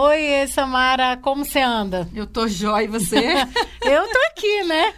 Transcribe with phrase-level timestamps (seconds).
[0.00, 2.08] Oi, Samara, como você anda?
[2.14, 3.16] Eu tô jóia, e você?
[3.82, 4.94] eu tô aqui, né?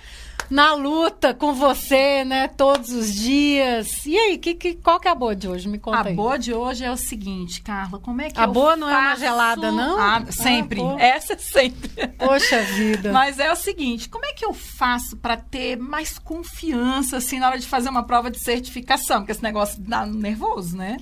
[0.51, 2.49] Na luta com você, né?
[2.49, 4.05] Todos os dias.
[4.05, 5.71] E aí, que, que, qual que é a boa de hoje?
[5.71, 6.13] Me conta a aí.
[6.13, 8.89] A boa de hoje é o seguinte, Carla, como é que a eu boa não
[8.89, 8.99] faço...
[8.99, 9.99] é uma gelada, não?
[9.99, 10.83] Ah, sempre.
[10.83, 11.89] Ah, Essa é sempre.
[12.19, 13.09] Poxa vida.
[13.11, 17.49] Mas é o seguinte, como é que eu faço para ter mais confiança, assim, na
[17.49, 19.21] hora de fazer uma prova de certificação?
[19.21, 20.99] Porque esse negócio dá nervoso, né?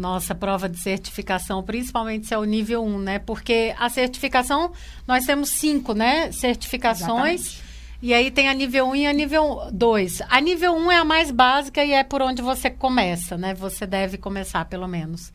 [0.00, 3.18] Nossa prova de certificação, principalmente se é o nível 1, né?
[3.18, 4.72] Porque a certificação,
[5.06, 6.32] nós temos cinco, né?
[6.32, 7.40] Certificações.
[7.40, 7.70] Exatamente.
[8.02, 10.22] E aí tem a nível 1 e a nível 2.
[10.28, 13.52] A nível 1 é a mais básica e é por onde você começa, né?
[13.52, 15.30] Você deve começar, pelo menos.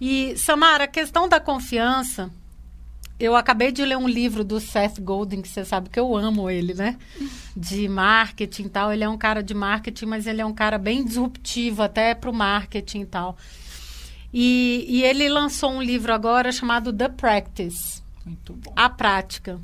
[0.00, 2.30] E, Samara, a questão da confiança,
[3.18, 6.48] eu acabei de ler um livro do Seth Godin, que você sabe que eu amo
[6.48, 6.96] ele, né?
[7.54, 8.90] De marketing e tal.
[8.90, 12.30] Ele é um cara de marketing, mas ele é um cara bem disruptivo até para
[12.30, 13.36] o marketing e tal.
[14.32, 18.02] E, e ele lançou um livro agora chamado The Practice.
[18.24, 18.72] Muito bom.
[18.76, 19.60] A prática.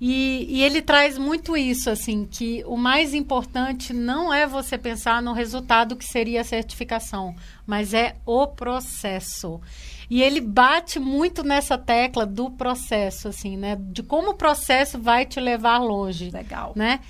[0.00, 5.22] E, e, ele traz muito isso, assim, que o mais importante não é você pensar
[5.22, 7.34] no resultado que seria a certificação,
[7.66, 9.58] mas é o processo.
[10.10, 13.76] E ele bate muito nessa tecla do processo, assim, né?
[13.80, 16.30] De como o processo vai te levar longe.
[16.30, 16.72] Legal.
[16.76, 17.00] Né?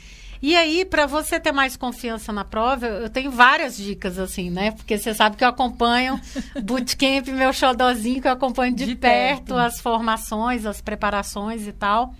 [0.41, 4.71] E aí, para você ter mais confiança na prova, eu tenho várias dicas, assim, né?
[4.71, 6.21] Porque você sabe que eu acompanho
[6.63, 11.73] Bootcamp, meu xodózinho, que eu acompanho de, de perto, perto as formações, as preparações e
[11.73, 12.15] tal.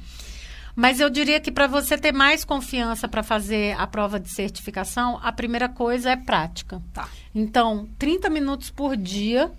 [0.75, 5.19] Mas eu diria que para você ter mais confiança para fazer a prova de certificação,
[5.23, 6.83] a primeira coisa é prática.
[6.93, 7.09] Tá.
[7.35, 9.51] Então, 30 minutos por dia,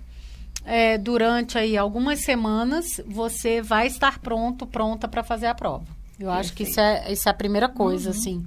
[0.64, 5.97] é, durante aí algumas semanas, você vai estar pronto, pronta para fazer a prova.
[6.20, 6.40] Eu Perfeito.
[6.40, 8.16] acho que isso é, isso é a primeira coisa, uhum.
[8.16, 8.46] assim.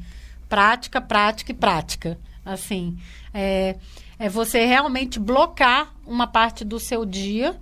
[0.49, 2.19] Prática, prática e prática.
[2.45, 2.99] Assim,
[3.33, 3.77] é,
[4.19, 7.57] é você realmente blocar uma parte do seu dia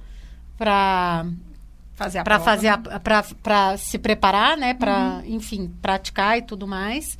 [0.56, 1.26] para
[1.94, 2.72] fazer para fazer
[3.42, 5.34] para se preparar, né, para, uhum.
[5.34, 7.18] enfim, praticar e tudo mais.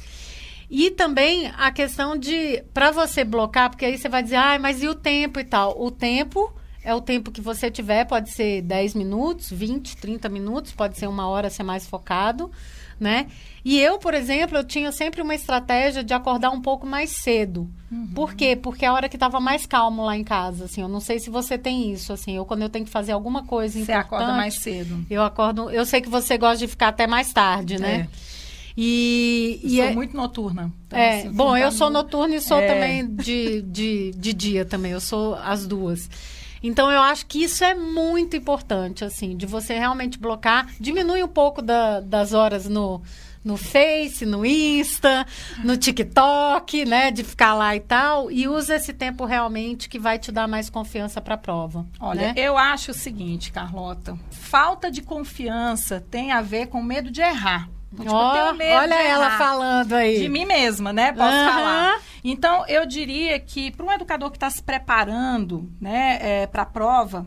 [0.71, 4.83] E também a questão de para você blocar, porque aí você vai dizer: "Ah, mas
[4.83, 5.81] e o tempo e tal?".
[5.83, 6.53] O tempo
[6.85, 11.07] é o tempo que você tiver, pode ser 10 minutos, 20, 30 minutos, pode ser
[11.07, 12.51] uma hora ser mais focado,
[12.99, 13.27] né?
[13.65, 17.69] E eu, por exemplo, eu tinha sempre uma estratégia de acordar um pouco mais cedo.
[17.91, 18.09] Uhum.
[18.15, 18.57] Por quê?
[18.57, 20.81] Porque é a hora que estava mais calmo lá em casa, assim.
[20.81, 22.37] Eu não sei se você tem isso, assim.
[22.37, 25.05] Eu, quando eu tenho que fazer alguma coisa Você acorda mais cedo.
[25.11, 25.71] Eu acordo...
[25.71, 28.09] Eu sei que você gosta de ficar até mais tarde, né?
[28.13, 28.39] É.
[28.81, 30.73] E, eu e sou é, muito noturna.
[30.87, 32.67] Então, é, assim, bom, eu sou noturna e sou é.
[32.69, 34.93] também de, de, de dia também.
[34.93, 36.09] Eu sou as duas.
[36.63, 40.67] Então, eu acho que isso é muito importante, assim, de você realmente blocar.
[40.81, 43.03] Diminui um pouco da, das horas no,
[43.45, 45.27] no Face, no Insta,
[45.65, 47.11] no TikTok, né?
[47.11, 48.31] De ficar lá e tal.
[48.31, 51.87] E usa esse tempo realmente que vai te dar mais confiança para a prova.
[52.01, 52.35] Olha, né?
[52.37, 54.19] eu acho o seguinte, Carlota.
[54.31, 57.69] Falta de confiança tem a ver com medo de errar.
[57.91, 60.21] Tipo, oh, olha ela falando aí.
[60.21, 61.11] De mim mesma, né?
[61.13, 61.53] Posso uhum.
[61.53, 62.01] falar.
[62.23, 66.67] Então, eu diria que para um educador que está se preparando né, é, para a
[66.67, 67.27] prova,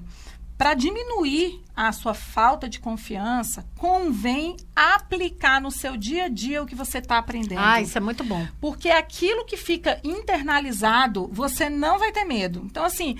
[0.62, 6.68] para diminuir a sua falta de confiança, convém aplicar no seu dia a dia o
[6.68, 7.59] que você está aprendendo.
[7.59, 8.46] Ah, isso é muito bom.
[8.59, 12.62] Porque aquilo que fica internalizado, você não vai ter medo.
[12.63, 13.18] Então, assim,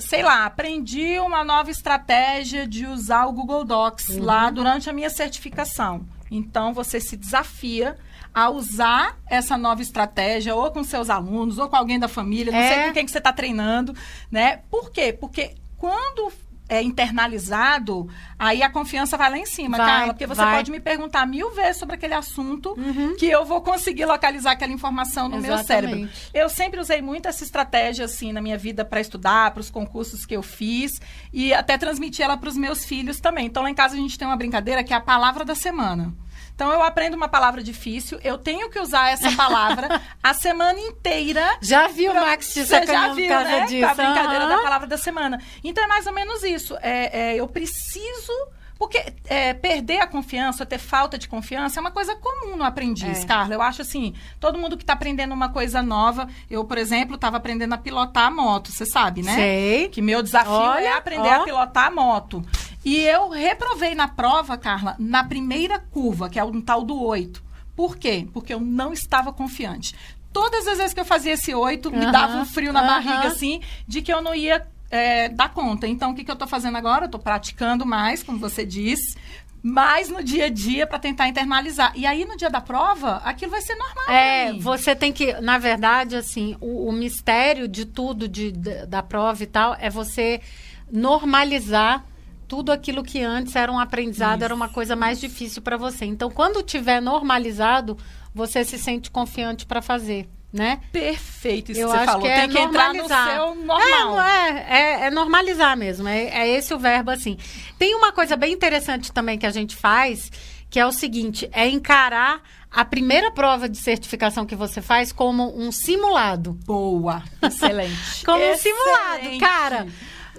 [0.00, 4.24] sei lá, aprendi uma nova estratégia de usar o Google Docs uhum.
[4.24, 6.06] lá durante a minha certificação.
[6.30, 7.96] Então, você se desafia
[8.34, 12.58] a usar essa nova estratégia, ou com seus alunos, ou com alguém da família, não
[12.58, 12.68] é.
[12.74, 13.94] sei com quem que você está treinando,
[14.30, 14.60] né?
[14.70, 15.12] Por quê?
[15.12, 16.32] Porque quando
[16.72, 20.14] é internalizado, aí a confiança vai lá em cima, vai, Carla.
[20.14, 20.56] Porque você vai.
[20.56, 23.14] pode me perguntar mil vezes sobre aquele assunto uhum.
[23.16, 25.58] que eu vou conseguir localizar aquela informação no Exatamente.
[25.58, 26.10] meu cérebro.
[26.32, 30.24] Eu sempre usei muito essa estratégia, assim, na minha vida para estudar, para os concursos
[30.24, 30.98] que eu fiz
[31.30, 33.46] e até transmitir ela para os meus filhos também.
[33.46, 36.14] Então, lá em casa a gente tem uma brincadeira que é a palavra da semana.
[36.54, 41.58] Então eu aprendo uma palavra difícil, eu tenho que usar essa palavra a semana inteira.
[41.60, 43.66] Já viu o Max te Você já viu, né?
[43.66, 43.86] Disso.
[43.86, 44.50] A brincadeira uhum.
[44.50, 45.40] da palavra da semana.
[45.64, 46.76] Então é mais ou menos isso.
[46.80, 48.32] É, é eu preciso
[48.82, 53.22] porque é, perder a confiança, ter falta de confiança é uma coisa comum no aprendiz,
[53.22, 53.24] é.
[53.24, 53.54] Carla.
[53.54, 57.36] Eu acho assim, todo mundo que está aprendendo uma coisa nova, eu, por exemplo, estava
[57.36, 59.36] aprendendo a pilotar a moto, você sabe, né?
[59.36, 59.88] Sei.
[59.88, 61.42] Que meu desafio Olha, é aprender ó.
[61.42, 62.44] a pilotar a moto.
[62.84, 67.40] E eu reprovei na prova, Carla, na primeira curva, que é um tal do 8.
[67.76, 68.26] Por quê?
[68.32, 69.94] Porque eu não estava confiante.
[70.32, 72.86] Todas as vezes que eu fazia esse 8, uhum, me dava um frio na uhum.
[72.88, 75.88] barriga, assim, de que eu não ia é, dar conta.
[75.88, 77.04] Então, o que, que eu estou fazendo agora?
[77.04, 79.16] Eu estou praticando mais, como você disse,
[79.62, 81.92] mais no dia a dia para tentar internalizar.
[81.96, 84.10] E aí, no dia da prova, aquilo vai ser normal.
[84.10, 89.02] É, você tem que, na verdade, assim, o, o mistério de tudo de, de, da
[89.02, 90.42] prova e tal é você
[90.90, 92.04] normalizar
[92.46, 94.44] tudo aquilo que antes era um aprendizado, Isso.
[94.44, 96.04] era uma coisa mais difícil para você.
[96.04, 97.96] Então, quando tiver normalizado,
[98.34, 100.80] você se sente confiante para fazer, né?
[100.92, 102.20] Perfeito isso Eu que você falou.
[102.22, 103.36] que é Tem que entrar no normalizar.
[103.36, 104.20] seu normal.
[104.20, 106.06] É, é, é, é normalizar mesmo.
[106.08, 107.38] É, é esse o verbo, assim.
[107.78, 110.30] Tem uma coisa bem interessante também que a gente faz,
[110.68, 115.54] que é o seguinte: é encarar a primeira prova de certificação que você faz como
[115.58, 116.52] um simulado.
[116.64, 117.22] Boa.
[117.42, 118.24] Excelente.
[118.24, 118.62] Como um Excelente.
[118.62, 119.86] simulado, cara.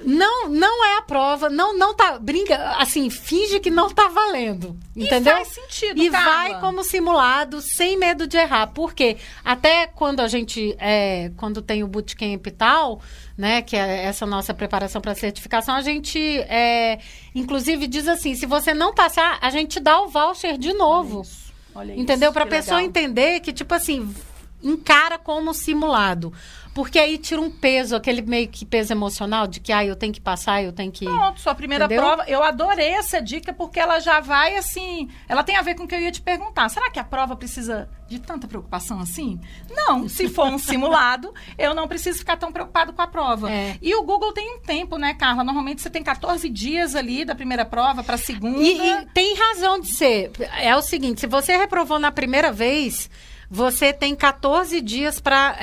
[0.06, 4.78] Não, não é a prova, não, não tá, brinca, assim, finge que não tá valendo,
[4.96, 5.34] entendeu?
[5.36, 6.32] faz sentido, E Carla.
[6.32, 11.84] vai como simulado, sem medo de errar, porque até quando a gente, é, quando tem
[11.84, 13.02] o bootcamp e tal,
[13.38, 17.00] né, que é essa nossa preparação para certificação, a gente, é,
[17.34, 21.22] inclusive, diz assim, se você não passar, a gente dá o voucher de novo.
[21.22, 21.54] Isso.
[21.76, 22.28] Olha Entendeu?
[22.30, 22.90] isso, Para a pessoa legal.
[22.90, 24.14] entender que, tipo assim,
[24.62, 26.32] encara como simulado.
[26.74, 30.12] Porque aí tira um peso, aquele meio que peso emocional de que, ah, eu tenho
[30.12, 31.06] que passar, eu tenho que.
[31.06, 32.04] Pronto, sua primeira Entendeu?
[32.04, 32.24] prova.
[32.28, 35.08] Eu adorei essa dica porque ela já vai assim.
[35.30, 36.68] Ela tem a ver com o que eu ia te perguntar.
[36.70, 39.40] Será que a prova precisa de tanta preocupação assim?
[39.70, 40.10] Não.
[40.10, 43.52] Se for um simulado, eu não preciso ficar tão preocupado com a prova.
[43.52, 43.78] É.
[43.80, 45.44] E o Google tem um tempo, né, Carla?
[45.44, 48.60] Normalmente você tem 14 dias ali da primeira prova para a segunda.
[48.60, 50.32] E, e tem razão de ser.
[50.60, 53.10] É o seguinte: se você reprovou na primeira vez.
[53.50, 55.58] Você tem 14 dias para.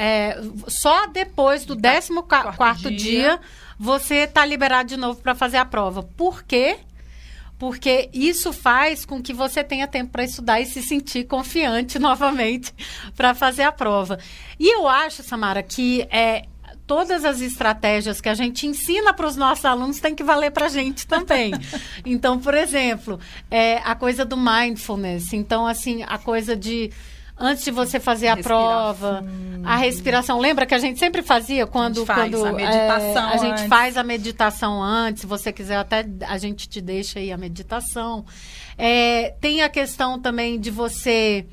[0.69, 2.99] só depois do 14 quarto quarto dia.
[2.99, 3.41] dia,
[3.79, 6.03] você tá liberado de novo para fazer a prova.
[6.03, 6.79] Por quê?
[7.59, 12.73] Porque isso faz com que você tenha tempo para estudar e se sentir confiante novamente
[13.15, 14.19] para fazer a prova.
[14.59, 16.47] E eu acho, Samara, que é,
[16.87, 20.67] todas as estratégias que a gente ensina para os nossos alunos tem que valer para
[20.67, 21.53] a gente também.
[22.05, 25.33] então, por exemplo, é, a coisa do mindfulness.
[25.33, 26.91] Então, assim, a coisa de
[27.41, 29.25] antes de você fazer a Respirar prova,
[29.65, 30.39] a respiração.
[30.39, 33.97] Lembra que a gente sempre fazia quando, faz quando a meditação é, a gente faz
[33.97, 35.23] a meditação antes.
[35.23, 38.25] Se você quiser, até a gente te deixa aí a meditação.
[38.77, 41.47] É, tem a questão também de você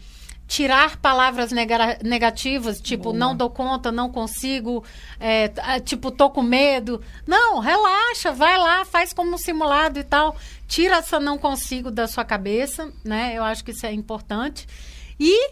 [0.48, 3.16] tirar palavras nega- negativas, tipo, Boa.
[3.18, 4.82] não dou conta, não consigo,
[5.20, 7.02] é, ah, tipo, tô com medo.
[7.26, 10.38] Não, relaxa, vai lá, faz como um simulado e tal.
[10.66, 13.34] Tira essa não consigo da sua cabeça, né?
[13.36, 14.66] Eu acho que isso é importante.
[15.20, 15.52] E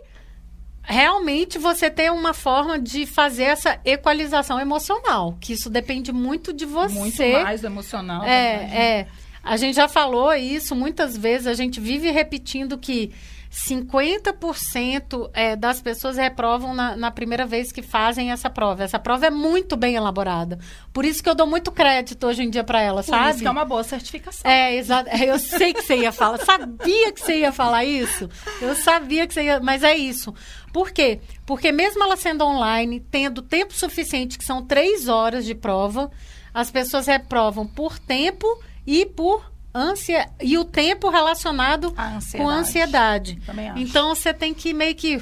[0.86, 6.66] realmente você tem uma forma de fazer essa equalização emocional, que isso depende muito de
[6.66, 6.94] você.
[6.94, 8.24] Muito mais emocional.
[8.24, 9.08] É, é.
[9.46, 13.14] A gente já falou isso muitas vezes, a gente vive repetindo que
[13.56, 18.84] 50% é, das pessoas reprovam na, na primeira vez que fazem essa prova.
[18.84, 20.60] Essa prova é muito bem elaborada.
[20.92, 23.30] Por isso que eu dou muito crédito hoje em dia para ela, Por sabe?
[23.30, 24.50] isso que é uma boa certificação.
[24.50, 25.10] É, exato.
[25.24, 26.40] Eu sei que você ia falar.
[26.40, 28.30] Sabia que você ia falar isso.
[28.60, 29.60] Eu sabia que você ia.
[29.62, 30.34] Mas é isso.
[30.74, 31.22] Por quê?
[31.46, 36.12] Porque mesmo ela sendo online, tendo tempo suficiente, que são três horas de prova,
[36.54, 38.46] as pessoas reprovam por tempo
[38.86, 40.30] e por ânsia.
[40.42, 43.36] E o tempo relacionado A com a ansiedade.
[43.46, 43.80] Também acho.
[43.80, 45.22] Então você tem que meio que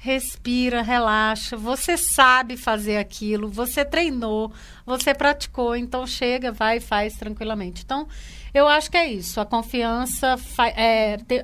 [0.00, 1.56] respira, relaxa.
[1.56, 4.50] Você sabe fazer aquilo, você treinou,
[4.84, 7.82] você praticou, então chega, vai e faz tranquilamente.
[7.84, 8.08] Então,
[8.52, 9.40] eu acho que é isso.
[9.40, 10.36] A confiança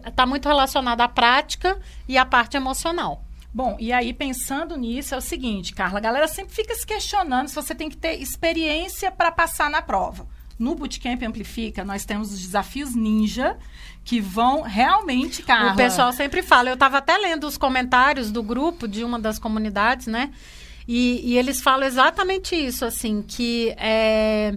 [0.07, 1.79] está muito relacionada à prática
[2.09, 3.23] e à parte emocional.
[3.53, 7.49] Bom, e aí pensando nisso é o seguinte, Carla, a galera sempre fica se questionando
[7.49, 10.27] se você tem que ter experiência para passar na prova.
[10.59, 13.57] No Bootcamp Amplifica, nós temos os desafios ninja
[14.05, 15.73] que vão realmente, Carla.
[15.73, 16.71] O pessoal sempre fala.
[16.71, 20.31] Eu estava até lendo os comentários do grupo de uma das comunidades, né?
[20.89, 24.57] E, e eles falam exatamente isso, assim, que é,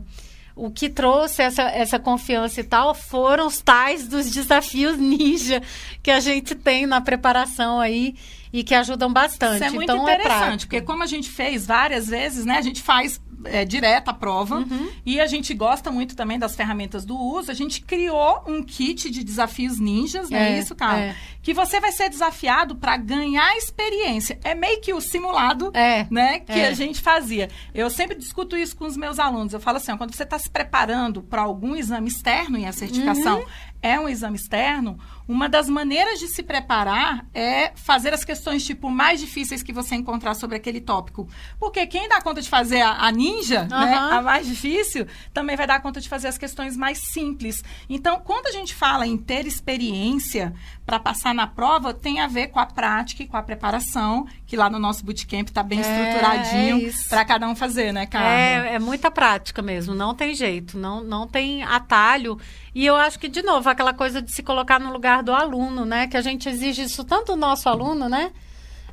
[0.55, 5.61] o que trouxe essa, essa confiança e tal foram os tais dos desafios ninja
[6.03, 8.15] que a gente tem na preparação aí
[8.51, 9.55] e que ajudam bastante.
[9.55, 10.69] Isso é muito então, é interessante, prático.
[10.69, 12.57] porque como a gente fez várias vezes, né?
[12.57, 14.89] A gente faz é, direto a prova Uhum.
[15.05, 17.49] e a gente gosta muito também das ferramentas do uso.
[17.51, 20.99] A gente criou um kit de desafios ninjas, não é, É, isso, Carla?
[21.01, 21.15] é.
[21.41, 24.39] Que você vai ser desafiado para ganhar experiência.
[24.43, 26.67] É meio que o simulado É, né, que é.
[26.67, 27.49] a gente fazia.
[27.73, 29.53] Eu sempre discuto isso com os meus alunos.
[29.53, 32.71] Eu falo assim, ó, quando você está se preparando para algum exame externo e a
[32.71, 33.45] certificação Uhum.
[33.81, 38.89] É um exame externo, uma das maneiras de se preparar é fazer as questões tipo
[38.89, 41.27] mais difíceis que você encontrar sobre aquele tópico.
[41.59, 44.17] Porque quem dá conta de fazer a, a ninja, né, Aham.
[44.17, 47.63] a mais difícil, também vai dar conta de fazer as questões mais simples.
[47.87, 50.53] Então, quando a gente fala em ter experiência
[50.85, 54.57] para passar na prova, tem a ver com a prática e com a preparação, que
[54.57, 58.29] lá no nosso bootcamp está bem É, estruturadinho é para cada um fazer, né, Carla?
[58.29, 62.35] É, é muita prática mesmo, não tem jeito, não, não tem atalho.
[62.73, 65.85] E eu acho que, de novo, aquela coisa de se colocar no lugar do aluno,
[65.85, 66.07] né?
[66.07, 68.31] Que a gente exige isso tanto do nosso aluno, né?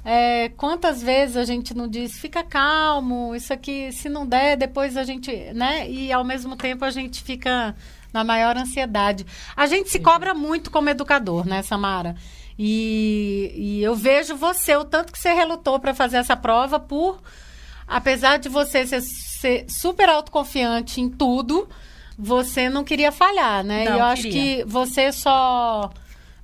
[0.04, 4.94] É, quantas vezes a gente não diz, fica calmo, isso aqui, se não der, depois
[4.94, 5.88] a gente, né?
[5.88, 7.75] E ao mesmo tempo a gente fica
[8.12, 9.25] na maior ansiedade.
[9.56, 12.14] A gente se cobra muito como educador, né, Samara?
[12.58, 17.20] E, e eu vejo você, o tanto que você relutou para fazer essa prova, por,
[17.86, 21.68] apesar de você ser, ser super autoconfiante em tudo,
[22.18, 23.84] você não queria falhar, né?
[23.84, 24.64] Não, e eu acho queria.
[24.64, 25.90] que você só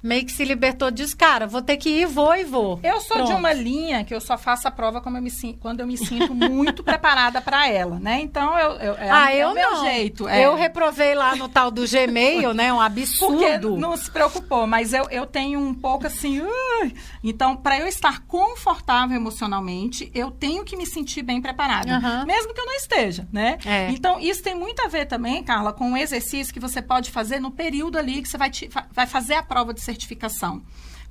[0.02, 1.16] meio que se libertou disso.
[1.16, 2.80] Cara, vou ter que ir, vou e vou.
[2.82, 3.38] Eu sou de Pronto.
[3.38, 5.30] uma linha que eu só faço a prova como eu me,
[5.60, 8.20] quando eu me sinto muito preparada para ela, né?
[8.20, 9.84] Então, eu, eu, é, Ah, é eu o meu não.
[9.84, 10.28] jeito.
[10.28, 10.44] é.
[10.44, 12.72] Eu reprovei lá no tal do Gmail, né?
[12.72, 13.76] Um Porque absurdo.
[13.76, 16.40] não se preocupou, mas eu, eu tenho um pouco assim.
[16.40, 16.94] "Ui".
[17.22, 21.96] Então, para eu estar confortável emocionalmente, eu tenho que me sentir bem preparada.
[21.96, 22.24] Aham.
[22.26, 23.58] Mesmo que eu não esteja, né?
[23.64, 23.90] É.
[23.90, 27.40] Então, isso tem muito a ver também, Carla, com um exercício que você pode fazer
[27.40, 30.62] no período ali que você vai, te- vai fazer a prova de certificação.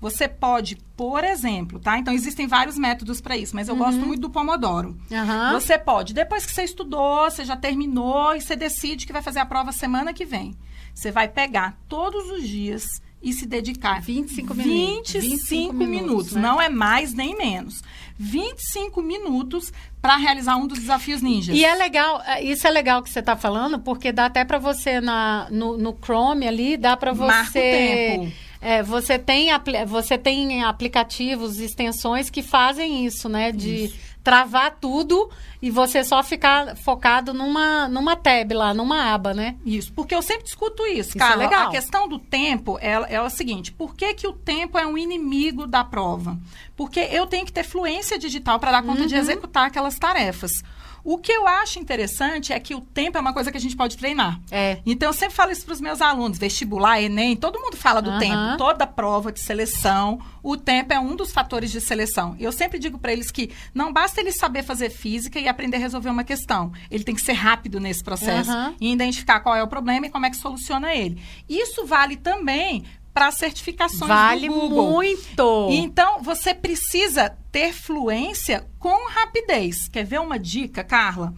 [0.02, 2.00] Você pode, por exemplo, tá?
[2.00, 4.98] Então, existem vários métodos para isso, mas eu gosto muito do Pomodoro.
[5.12, 5.54] Aham.
[5.54, 9.40] Você pode, depois que você estudou, você já terminou e você decide que vai fazer
[9.40, 10.58] a prova semana que vem.
[10.94, 12.84] Você vai pegar todos os dias
[13.22, 15.14] e se dedicar 25 minutos.
[15.14, 16.42] 25, 25 minutos, minutos, né?
[16.42, 17.84] não é mais nem menos.
[18.18, 19.72] 25 minutos
[20.02, 21.56] para realizar um dos desafios ninjas.
[21.56, 24.58] E é legal, é, isso é legal que você está falando, porque dá até para
[24.58, 27.28] você na, no, no Chrome ali, dá para você.
[27.28, 28.32] Marca o tempo.
[28.62, 29.48] É, você, tem,
[29.88, 33.51] você tem aplicativos, extensões que fazem isso, né?
[33.51, 33.91] De
[34.24, 39.56] travar tudo e você só ficar focado numa, numa tab lá, numa aba, né?
[39.65, 41.34] Isso, porque eu sempre discuto isso, Isso cara.
[41.34, 41.68] é legal.
[41.70, 44.96] A questão do tempo é, é o seguinte: por que, que o tempo é um
[44.96, 46.38] inimigo da prova?
[46.75, 49.22] Porque eu tenho que ter fluência digital para dar conta de Uhum.
[49.22, 50.63] executar aquelas tarefas.
[51.03, 53.75] O que eu acho interessante é que o tempo é uma coisa que a gente
[53.75, 54.39] pode treinar.
[54.51, 54.79] É.
[54.86, 58.10] Então, eu sempre falo isso para os meus alunos, vestibular, Enem, todo mundo fala do
[58.12, 58.20] Aham.
[58.20, 58.58] tempo.
[58.58, 62.36] Toda prova de seleção, o tempo é um dos fatores de seleção.
[62.39, 65.79] Eu sempre digo para eles que não basta ele saber fazer física e aprender a
[65.79, 66.72] resolver uma questão.
[66.89, 68.75] Ele tem que ser rápido nesse processo Aham.
[68.79, 71.22] e identificar qual é o problema e como é que soluciona ele.
[71.50, 74.91] Isso vale também para certificações Vale do Google.
[74.91, 75.68] muito.
[75.70, 79.88] Então, você precisa ter fluência com rapidez.
[79.88, 81.34] Quer ver uma dica, Carla?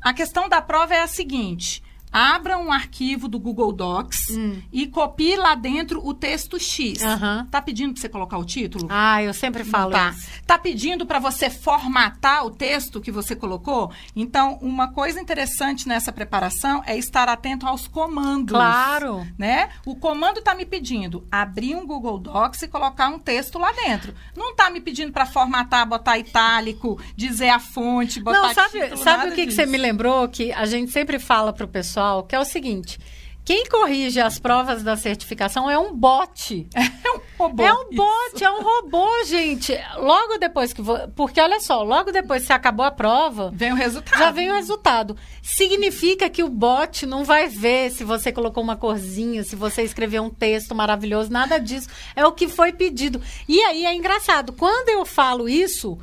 [0.00, 1.82] A questão da prova é a seguinte:
[2.14, 4.62] abra um arquivo do Google Docs Hum.
[4.72, 7.02] e copie lá dentro o texto X.
[7.02, 7.48] Aham.
[7.50, 8.86] Tá pedindo para você colocar o título?
[8.88, 10.10] Ah, eu sempre falo tá.
[10.10, 10.28] isso.
[10.46, 13.90] Tá pedindo para você formatar o texto que você colocou?
[14.14, 18.54] Então, uma coisa interessante nessa preparação é estar atento aos comandos.
[18.56, 19.26] Claro.
[19.36, 19.70] Né?
[19.84, 24.14] O comando tá me pedindo abrir um Google Docs e colocar um texto lá dentro.
[24.36, 29.02] Não tá me pedindo para formatar, botar itálico, dizer a fonte, botar Não, sabe, título,
[29.02, 30.28] sabe o que, que você me lembrou?
[30.28, 32.98] Que a gente sempre fala pro pessoal, que é o seguinte.
[33.44, 36.66] Quem corrige as provas da certificação é um bot.
[37.04, 37.62] É um robô.
[37.62, 37.96] É um isso.
[37.96, 39.78] bot, é um robô, gente.
[39.98, 40.80] Logo depois que.
[40.80, 44.18] vo- Porque olha só, logo depois que você acabou a prova, Vem o resultado.
[44.18, 45.14] já vem o resultado.
[45.42, 50.22] Significa que o bot não vai ver se você colocou uma corzinha, se você escreveu
[50.22, 51.88] um texto maravilhoso, nada disso.
[52.16, 53.20] É o que foi pedido.
[53.48, 54.52] E aí é engraçado.
[54.54, 55.98] Quando eu falo isso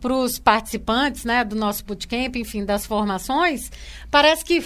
[0.00, 3.70] para os participantes, né, do nosso bootcamp, enfim, das formações,
[4.10, 4.62] parece que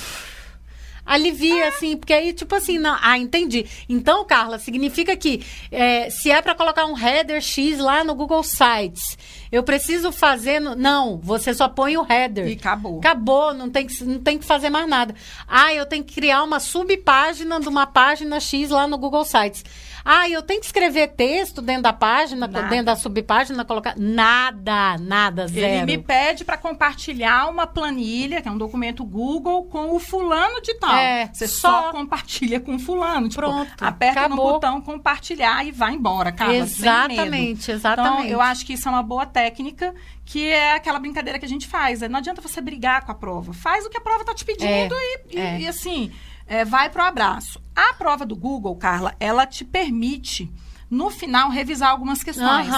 [1.06, 3.64] alivia, assim, porque aí, tipo assim, não, ah, entendi.
[3.88, 8.42] Então, Carla, significa que é, se é para colocar um header X lá no Google
[8.42, 9.16] Sites,
[9.50, 10.60] eu preciso fazer.
[10.60, 10.74] No...
[10.74, 12.46] Não, você só põe o header.
[12.48, 12.98] E acabou.
[12.98, 15.14] Acabou, não tem, que, não tem que fazer mais nada.
[15.46, 19.64] Ah, eu tenho que criar uma subpágina de uma página X lá no Google Sites.
[20.08, 22.68] Ah, eu tenho que escrever texto dentro da página, Nada.
[22.68, 23.94] dentro da subpágina, colocar.
[23.98, 25.66] Nada, nada, zero.
[25.66, 30.60] Ele me pede para compartilhar uma planilha, que é um documento Google, com o fulano
[30.62, 30.94] de tal.
[30.94, 31.90] É, Você só, só.
[31.90, 33.28] compartilha com o fulano.
[33.28, 34.52] Tipo, Pronto, aperta no acabou.
[34.52, 36.52] botão compartilhar e vai embora, medo.
[36.52, 38.14] Exatamente, exatamente.
[38.18, 41.48] Então, eu acho que isso é uma boa técnica, que é aquela brincadeira que a
[41.48, 42.00] gente faz.
[42.00, 43.52] É, Não adianta você brigar com a prova.
[43.52, 45.60] Faz o que a prova tá te pedindo e, e- é.
[45.60, 46.10] e, assim,
[46.46, 47.60] é, vai pro abraço.
[47.74, 50.50] A prova do Google, Carla, ela te permite,
[50.90, 52.68] no final, revisar algumas questões.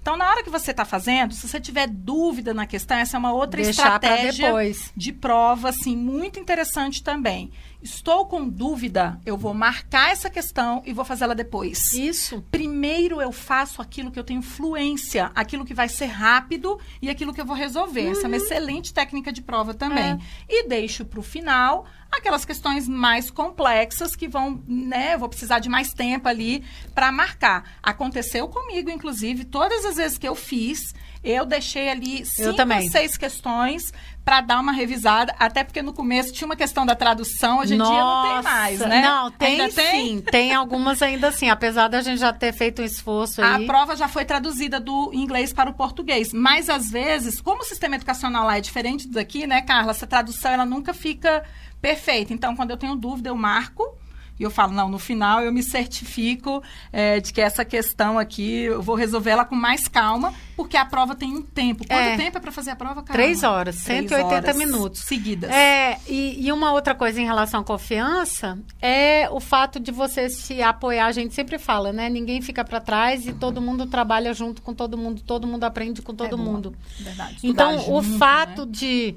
[0.00, 3.18] Então, na hora que você está fazendo, se você tiver dúvida na questão, essa é
[3.18, 4.48] uma outra Deixar estratégia
[4.96, 7.50] de prova, assim, muito interessante também.
[7.86, 11.92] Estou com dúvida, eu vou marcar essa questão e vou fazê-la depois.
[11.92, 12.44] Isso.
[12.50, 17.32] Primeiro eu faço aquilo que eu tenho fluência, aquilo que vai ser rápido e aquilo
[17.32, 18.08] que eu vou resolver.
[18.08, 20.14] Essa é uma excelente técnica de prova também.
[20.14, 20.18] É.
[20.48, 25.68] E deixo para o final aquelas questões mais complexas que vão, né, vou precisar de
[25.68, 27.78] mais tempo ali para marcar.
[27.80, 30.92] Aconteceu comigo, inclusive, todas as vezes que eu fiz,
[31.22, 33.92] eu deixei ali cinco ou seis questões
[34.24, 37.76] para dar uma revisada, até porque no começo tinha uma questão da tradução, hoje em
[37.76, 39.00] Nossa, dia não tem mais, né?
[39.00, 40.20] Não, tem ainda sim, tem?
[40.20, 43.62] tem algumas ainda assim, apesar da gente já ter feito um esforço aí.
[43.62, 47.64] A prova já foi traduzida do inglês para o português, mas às vezes, como o
[47.64, 51.44] sistema educacional lá é diferente daqui, né, Carla, essa tradução ela nunca fica
[51.80, 52.32] perfeita.
[52.32, 53.96] Então, quando eu tenho dúvida, eu marco
[54.38, 56.62] e eu falo, não, no final eu me certifico
[56.92, 60.84] é, de que essa questão aqui eu vou resolver ela com mais calma, porque a
[60.84, 61.86] prova tem um tempo.
[61.86, 62.16] Quanto é.
[62.16, 63.12] tempo é para fazer a prova, Carla?
[63.12, 65.00] Três horas, Três 180 horas minutos.
[65.00, 65.50] Seguidas.
[65.50, 70.28] É, e, e, uma outra coisa em relação à confiança é o fato de você
[70.28, 71.06] se apoiar.
[71.06, 72.08] A gente sempre fala, né?
[72.10, 76.02] Ninguém fica para trás e todo mundo trabalha junto com todo mundo, todo mundo aprende
[76.02, 76.74] com todo é mundo.
[77.00, 77.38] Verdade.
[77.42, 78.72] Então, junto, o fato né?
[78.72, 79.14] de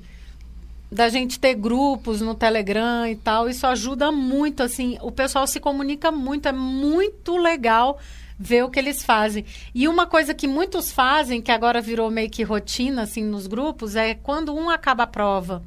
[0.92, 5.60] da gente ter grupos no Telegram e tal, isso ajuda muito, assim, o pessoal se
[5.60, 8.00] comunica muito, é muito legal
[8.40, 9.46] ver o que eles fazem.
[9.76, 13.96] E uma coisa que muitos fazem, que agora virou meio que rotina, assim, nos grupos,
[13.96, 15.62] é quando um acaba a prova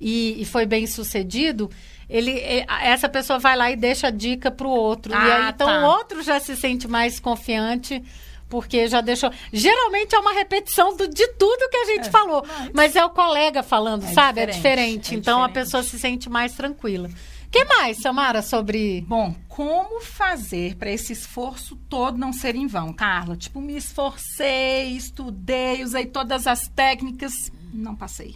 [0.00, 1.70] e, e foi bem sucedido,
[2.08, 2.40] ele,
[2.82, 5.12] essa pessoa vai lá e deixa a dica para o outro.
[5.14, 5.80] Ah, e aí, então, tá.
[5.80, 8.02] o outro já se sente mais confiante
[8.50, 9.30] porque já deixou.
[9.52, 12.70] Geralmente é uma repetição do, de tudo que a gente é, falou, mas...
[12.74, 12.96] mas...
[12.96, 14.40] é o colega falando, é sabe?
[14.40, 15.14] Diferente, é diferente.
[15.14, 15.58] É então diferente.
[15.58, 17.08] a pessoa se sente mais tranquila.
[17.50, 19.02] que mais, Samara, sobre.
[19.02, 23.36] Bom, como fazer para esse esforço todo não ser em vão, Carla?
[23.36, 27.32] Tipo, me esforcei, estudei, usei todas as técnicas,
[27.72, 28.34] não passei.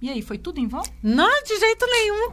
[0.00, 0.82] E aí, foi tudo em vão?
[1.02, 2.32] Não, de jeito nenhum.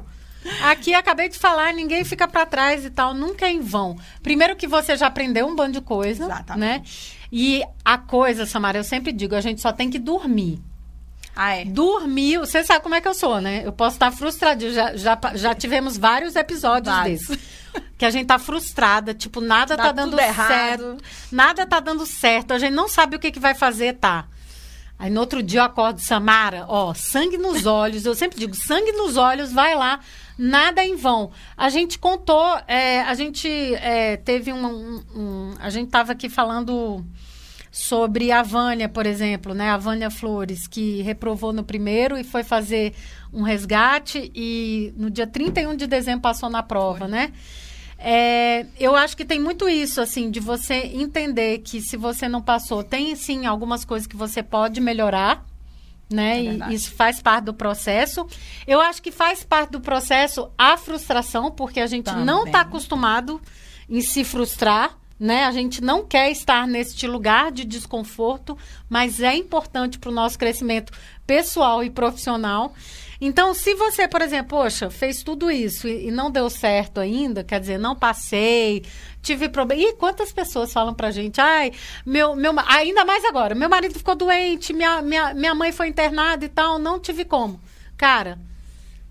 [0.63, 3.98] Aqui acabei de falar, ninguém fica para trás e tal, nunca é em vão.
[4.24, 6.60] Primeiro que você já aprendeu um bando de coisa, Exatamente.
[6.60, 6.84] né?
[7.31, 10.60] E a coisa, Samara, eu sempre digo, a gente só tem que dormir.
[11.36, 11.65] Ah, é?
[11.65, 13.62] Dormir, você sabe como é que eu sou, né?
[13.63, 14.72] Eu posso estar frustrada.
[14.72, 17.27] Já, já, já tivemos vários episódios vários.
[17.27, 17.57] desses.
[17.96, 20.98] Que a gente tá frustrada, tipo, nada Dá tá dando certo.
[21.31, 22.53] Nada tá dando certo.
[22.53, 24.25] A gente não sabe o que, que vai fazer, tá?
[25.00, 28.06] Aí no outro dia eu acordo, Samara, ó, sangue nos olhos.
[28.06, 30.00] Eu sempre digo, sangue nos olhos, vai lá,
[30.38, 31.32] nada em vão.
[31.56, 36.30] A gente contou, é, a gente é, teve um, um, um, A gente tava aqui
[36.30, 37.06] falando
[37.72, 39.70] sobre a Vânia, por exemplo, né?
[39.70, 42.96] A Vânia Flores, que reprovou no primeiro e foi fazer
[43.32, 47.08] um resgate e no dia 31 de dezembro passou na prova, foi.
[47.08, 47.34] né?
[47.98, 52.42] É, eu acho que tem muito isso, assim, de você entender que se você não
[52.42, 55.46] passou, tem sim algumas coisas que você pode melhorar,
[56.12, 56.46] né?
[56.46, 58.27] É e isso faz parte do processo.
[58.68, 62.25] Eu acho que faz parte do processo a frustração, porque a gente Também.
[62.25, 63.42] não está acostumado
[63.90, 65.46] em se frustrar né?
[65.46, 68.57] A gente não quer estar neste lugar de desconforto,
[68.88, 70.94] mas é importante para o nosso crescimento
[71.25, 72.74] pessoal e profissional.
[73.20, 77.44] Então, se você, por exemplo, poxa, fez tudo isso e, e não deu certo ainda,
[77.44, 78.84] quer dizer, não passei,
[79.22, 79.82] tive problema.
[79.82, 81.72] E quantas pessoas falam pra gente, ai,
[82.06, 86.46] meu, meu, ainda mais agora, meu marido ficou doente, minha, minha, minha mãe foi internada
[86.46, 87.60] e tal, não tive como.
[87.98, 88.38] Cara,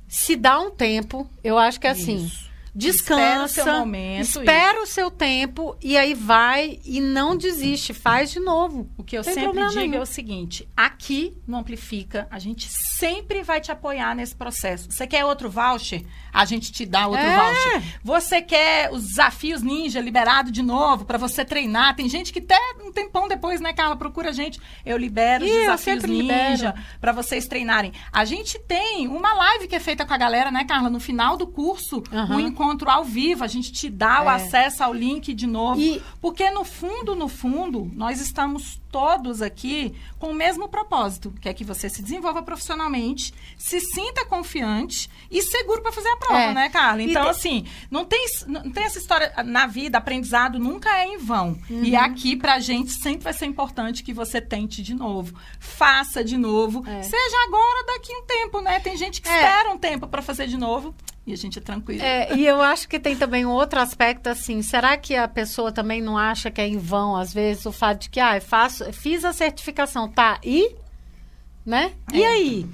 [0.08, 2.30] se dá um tempo, eu acho que é assim.
[2.76, 7.94] Descansa, espera o seu momento, espera o seu tempo e aí vai e não desiste,
[7.94, 8.90] faz de novo.
[8.98, 9.94] O que eu sempre digo nenhum.
[9.94, 14.90] é o seguinte: aqui no Amplifica, a gente sempre vai te apoiar nesse processo.
[14.90, 16.04] Você quer outro voucher?
[16.32, 17.36] A gente te dá outro é.
[17.36, 18.00] voucher.
[18.04, 21.96] Você quer os desafios ninja liberado de novo para você treinar?
[21.96, 24.60] Tem gente que até um tempão depois, né, Carla, procura a gente.
[24.84, 27.92] Eu libero Ih, os desafios ninja para vocês treinarem.
[28.12, 31.38] A gente tem uma live que é feita com a galera, né, Carla, no final
[31.38, 32.36] do curso, uhum.
[32.36, 34.22] um encontro encontro ao vivo, a gente te dá é.
[34.22, 35.80] o acesso ao link de novo.
[35.80, 36.02] E...
[36.20, 41.54] Porque no fundo, no fundo, nós estamos todos aqui com o mesmo propósito, que é
[41.54, 46.54] que você se desenvolva profissionalmente, se sinta confiante e seguro para fazer a prova, é.
[46.54, 47.02] né, Carla?
[47.02, 47.30] Então, tem...
[47.30, 51.58] assim, não tem, não tem essa história na vida, aprendizado nunca é em vão.
[51.68, 51.84] Uhum.
[51.84, 55.34] E aqui, pra gente, sempre vai ser importante que você tente de novo.
[55.60, 56.82] Faça de novo.
[56.86, 57.02] É.
[57.02, 58.80] Seja agora, daqui um tempo, né?
[58.80, 59.34] Tem gente que é.
[59.34, 60.94] espera um tempo para fazer de novo
[61.26, 62.00] e a gente é tranquilo.
[62.00, 65.72] É, e eu acho que tem também um outro aspecto assim, será que a pessoa
[65.72, 68.92] também não acha que é em vão, às vezes, o fato de que, ah, faço,
[68.92, 70.74] fiz a certificação, tá, e?
[71.64, 71.92] Né?
[72.12, 72.26] E é.
[72.26, 72.66] aí?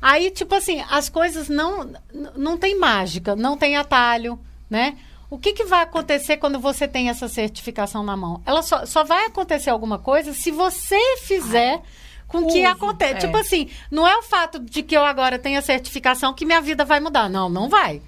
[0.00, 1.92] Aí, tipo assim, as coisas não,
[2.36, 4.96] não tem mágica, não tem atalho, né?
[5.28, 8.42] O que, que vai acontecer quando você tem essa certificação na mão?
[8.44, 11.82] Ela só, só vai acontecer alguma coisa se você fizer...
[12.28, 13.14] Com o que acontece.
[13.14, 13.18] É.
[13.18, 16.60] Tipo assim, não é o fato de que eu agora tenho a certificação que minha
[16.60, 17.28] vida vai mudar.
[17.28, 18.00] Não, não vai.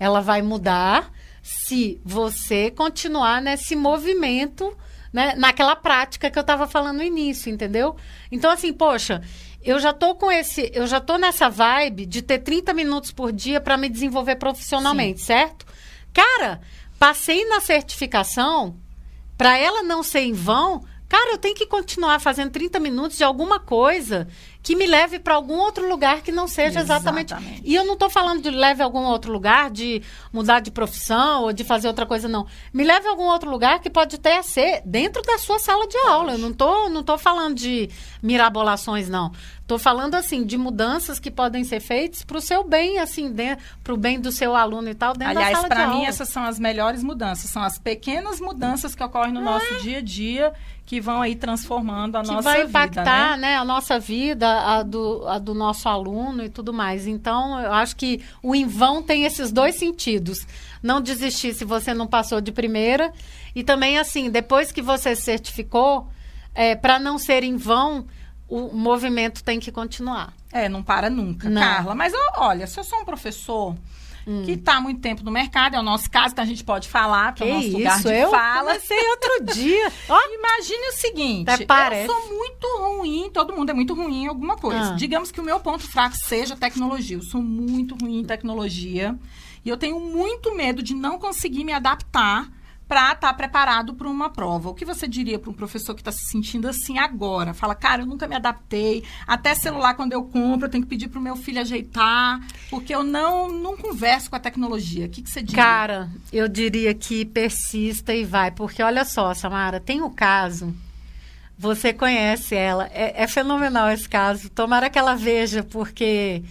[0.00, 4.76] Ela vai mudar se você continuar nesse movimento,
[5.12, 7.94] né, naquela prática que eu estava falando no início, entendeu?
[8.32, 9.22] Então, assim, poxa,
[9.62, 13.30] eu já tô com esse, eu já tô nessa vibe de ter 30 minutos por
[13.30, 15.26] dia para me desenvolver profissionalmente, Sim.
[15.26, 15.66] certo?
[16.12, 16.60] Cara,
[16.98, 18.76] passei na certificação,
[19.36, 23.24] para ela não ser em vão, Cara, eu tenho que continuar fazendo 30 minutos de
[23.24, 24.28] alguma coisa
[24.62, 27.32] que me leve para algum outro lugar que não seja exatamente.
[27.32, 27.62] exatamente.
[27.64, 30.00] E eu não estou falando de leve a algum outro lugar, de
[30.32, 32.46] mudar de profissão ou de fazer outra coisa, não.
[32.72, 35.96] Me leve a algum outro lugar que pode até ser dentro da sua sala de
[35.98, 36.34] aula.
[36.34, 37.90] Eu não tô, não tô falando de
[38.22, 39.32] mirabolações, não.
[39.62, 43.34] Estou falando assim de mudanças que podem ser feitas para o seu bem, assim,
[43.82, 45.84] para o bem do seu aluno e tal, dentro Aliás, da sala de aula.
[45.84, 49.40] Aliás, para mim essas são as melhores mudanças, são as pequenas mudanças que ocorrem no
[49.40, 49.44] é.
[49.44, 50.52] nosso dia a dia
[50.90, 52.66] que vão aí transformando a que nossa vida.
[52.66, 53.50] Que vai impactar, né?
[53.50, 53.56] né?
[53.56, 57.06] a nossa vida, a do, a do nosso aluno e tudo mais.
[57.06, 60.44] Então, eu acho que o em vão tem esses dois sentidos.
[60.82, 63.12] Não desistir se você não passou de primeira.
[63.54, 66.08] E também, assim, depois que você certificou,
[66.56, 68.04] é, para não ser em vão,
[68.48, 70.32] o movimento tem que continuar.
[70.52, 71.62] É, não para nunca, não.
[71.62, 71.94] Carla.
[71.94, 73.76] Mas olha, se eu sou um professor
[74.26, 74.42] hum.
[74.44, 76.88] que está há muito tempo no mercado, é o nosso caso que a gente pode
[76.88, 77.76] falar, que, é o nosso isso?
[77.76, 78.74] lugar de eu fala.
[78.74, 79.92] Eu outro dia.
[80.40, 82.08] Imagine o seguinte, Até parece.
[82.08, 84.92] eu sou muito ruim, todo mundo é muito ruim em alguma coisa.
[84.92, 84.96] Ah.
[84.96, 87.16] Digamos que o meu ponto fraco seja tecnologia.
[87.16, 89.18] Eu sou muito ruim em tecnologia.
[89.64, 92.50] E eu tenho muito medo de não conseguir me adaptar
[92.90, 94.70] para estar tá preparado para uma prova.
[94.70, 97.54] O que você diria para um professor que está se sentindo assim agora?
[97.54, 99.04] Fala, cara, eu nunca me adaptei.
[99.24, 102.92] Até celular, quando eu compro, eu tenho que pedir para o meu filho ajeitar, porque
[102.92, 105.06] eu não, não converso com a tecnologia.
[105.06, 105.62] O que, que você diria?
[105.62, 108.50] Cara, eu diria que persista e vai.
[108.50, 110.74] Porque olha só, Samara, tem o caso.
[111.56, 112.90] Você conhece ela.
[112.92, 114.50] É, é fenomenal esse caso.
[114.50, 116.42] Tomara que ela veja, porque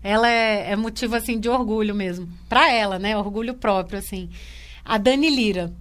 [0.00, 2.28] ela é, é motivo assim de orgulho mesmo.
[2.48, 3.18] Para ela, né?
[3.18, 4.30] Orgulho próprio, assim.
[4.84, 5.74] A Dani Lira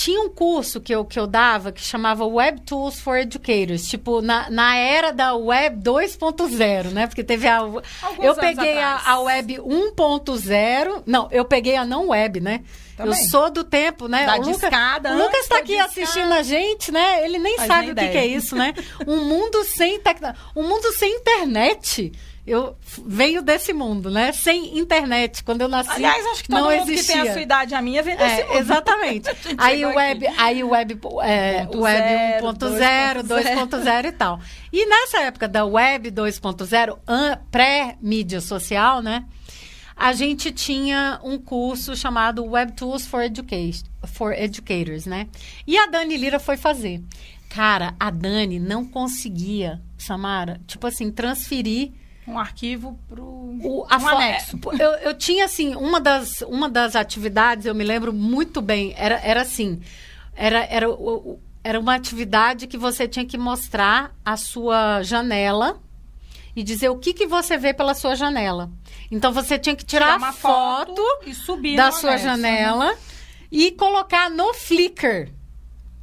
[0.00, 4.22] tinha um curso que eu, que eu dava que chamava Web Tools for Educators, tipo,
[4.22, 7.06] na, na era da Web 2.0, né?
[7.06, 7.58] Porque teve a.
[8.00, 11.02] Alguns eu peguei a, a, Web 1.0.
[11.04, 12.62] Não, eu peguei a não web, né?
[12.96, 13.12] Também.
[13.12, 14.24] Eu sou do tempo, né?
[14.24, 17.22] Da o Lucas, discada, o Lucas está aqui assistindo a gente, né?
[17.22, 18.72] Ele nem Faz sabe o que, que, é isso, né?
[19.06, 20.18] um mundo sem tec...
[20.56, 22.10] um mundo sem internet
[22.46, 24.32] eu venho desse mundo, né?
[24.32, 25.44] Sem internet.
[25.44, 27.14] Quando eu nasci, Aliás, acho que todo não mundo existia.
[27.16, 28.58] que tem a sua idade, a minha, vem desse é, mundo.
[28.58, 29.28] Exatamente.
[29.58, 34.40] aí o web, aí o web, é, web 1.0, 2.0 e tal.
[34.72, 36.98] E nessa época da web 2.0,
[37.50, 39.24] pré-mídia social, né?
[39.94, 45.28] A gente tinha um curso chamado Web Tools for, Education, for Educators, né?
[45.66, 47.02] E a Dani Lira foi fazer.
[47.50, 51.92] Cara, a Dani não conseguia, Samara, tipo assim, transferir
[52.30, 54.58] um arquivo para o um anexo.
[54.78, 58.94] É, eu, eu tinha, assim, uma das, uma das atividades, eu me lembro muito bem,
[58.96, 59.80] era, era assim,
[60.34, 60.86] era, era,
[61.62, 65.80] era uma atividade que você tinha que mostrar a sua janela
[66.54, 68.70] e dizer o que, que você vê pela sua janela.
[69.10, 72.86] Então, você tinha que tirar, tirar uma foto, foto e subir da sua anexo, janela
[72.90, 72.98] né?
[73.50, 75.39] e colocar no Flickr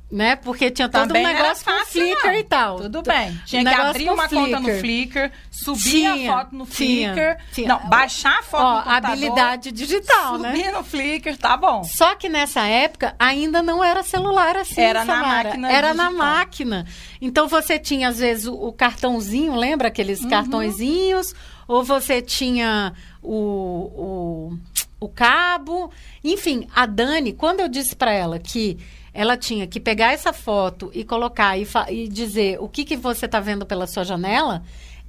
[0.10, 0.38] né?
[0.38, 2.34] Porque tinha todo Também um negócio fácil, com Flickr não.
[2.34, 2.78] e tal.
[2.78, 3.42] Tudo bem.
[3.46, 4.46] Tinha que abrir uma Flickr.
[4.46, 7.14] conta no Flickr, subir tinha, a foto no Flickr.
[7.14, 7.68] Tinha, tinha.
[7.68, 9.10] Não, baixar a foto Ó, no computador.
[9.12, 10.56] habilidade digital, subir né?
[10.56, 11.84] Subir no Flickr, tá bom.
[11.84, 15.22] Só que nessa época ainda não era celular assim, Era Samara.
[15.22, 16.12] na máquina Era digital.
[16.12, 16.86] na máquina.
[17.22, 20.30] Então você tinha às vezes o, o cartãozinho, lembra aqueles uhum.
[20.30, 21.34] cartõezinhos?
[21.68, 24.58] Ou você tinha o, o,
[25.02, 25.92] o cabo.
[26.24, 28.78] Enfim, a Dani, quando eu disse para ela que
[29.18, 33.26] ela tinha que pegar essa foto e colocar e, e dizer o que, que você
[33.26, 34.62] está vendo pela sua janela,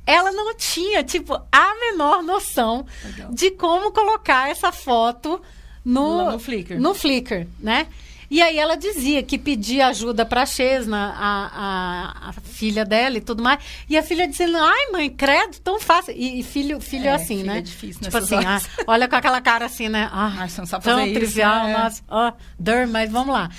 [0.07, 3.31] ela não tinha, tipo, a menor noção Legal.
[3.31, 5.39] de como colocar essa foto
[5.85, 6.81] no, no Flickr.
[6.81, 7.87] No Flickr, né?
[8.31, 13.21] E aí ela dizia que pedia ajuda para a Chesna, a, a, filha dela e
[13.21, 13.63] tudo mais.
[13.91, 16.15] E a filha dizendo, ai mãe, credo, tão fácil.
[16.17, 17.59] E, e filho, filho é, assim, filho né?
[17.59, 20.09] É difícil tipo assim, ah, olha com aquela cara assim, né?
[20.11, 21.79] Ah, ai, tão trivial, isso, né?
[21.79, 23.51] nossa, oh, mas vamos lá.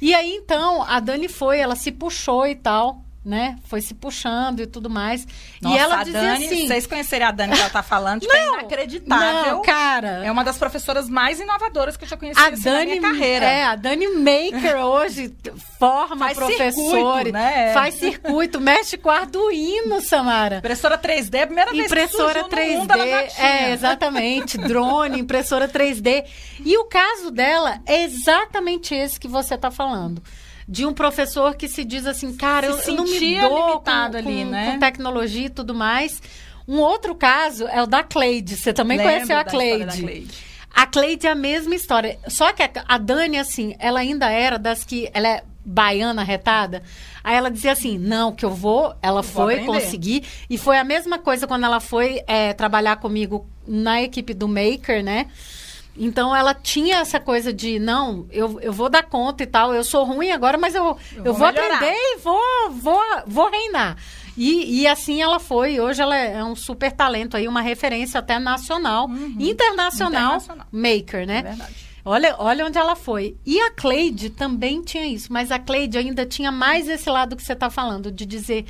[0.00, 3.56] E aí, então, a Dani foi, ela se puxou e tal né?
[3.64, 5.26] Foi se puxando e tudo mais.
[5.60, 6.66] Nossa, e ela a dizia Dani, assim...
[6.66, 9.56] vocês conhecerem a Dani que ela tá falando, tipo, é não, é inacreditável.
[9.56, 10.24] Não, cara.
[10.24, 13.00] É uma das professoras mais inovadoras que eu já conheci a assim, Dani, na minha
[13.00, 13.46] carreira.
[13.46, 15.34] É, a Dani Maker hoje
[15.78, 17.72] forma faz professores, né?
[17.72, 20.58] faz circuito, mexe com Arduino, Samara.
[20.58, 22.92] Impressora 3D, primeira impressora vez que 3D, mundo,
[23.38, 26.24] é, exatamente, drone, impressora 3D.
[26.64, 30.22] E o caso dela é exatamente esse que você está falando
[30.68, 33.90] de um professor que se diz assim, cara, se eu, eu não me dou com,
[33.90, 34.72] ali, com, né?
[34.72, 36.20] com tecnologia e tudo mais.
[36.66, 38.54] Um outro caso é o da Cleide.
[38.54, 40.02] Você também Lembro conheceu a Cleide.
[40.02, 40.48] Cleide.
[40.70, 42.18] A Cleide é a mesma história.
[42.28, 45.08] Só que a Dani, assim, ela ainda era das que.
[45.14, 46.82] Ela é baiana retada.
[47.24, 48.94] Aí ela dizia assim: não, que eu vou.
[49.00, 50.24] Ela eu foi vou conseguir.
[50.48, 55.02] E foi a mesma coisa quando ela foi é, trabalhar comigo na equipe do Maker,
[55.02, 55.26] né?
[55.98, 59.82] Então ela tinha essa coisa de, não, eu, eu vou dar conta e tal, eu
[59.82, 61.74] sou ruim agora, mas eu, eu, Eu vou, melhorar.
[61.76, 63.96] aprender e vou, vou, vou reinar.
[64.36, 65.80] E, e assim ela foi.
[65.80, 70.66] Hoje ela é um super talento aí, uma referência até nacional, internacional, Internacional.
[70.70, 71.38] maker, né?
[71.38, 71.88] É verdade.
[72.04, 73.36] Olha, olha onde ela foi.
[73.44, 77.42] E a Cleide também tinha isso, mas a Cleide ainda tinha mais esse lado que
[77.42, 78.64] você está falando, de dizer,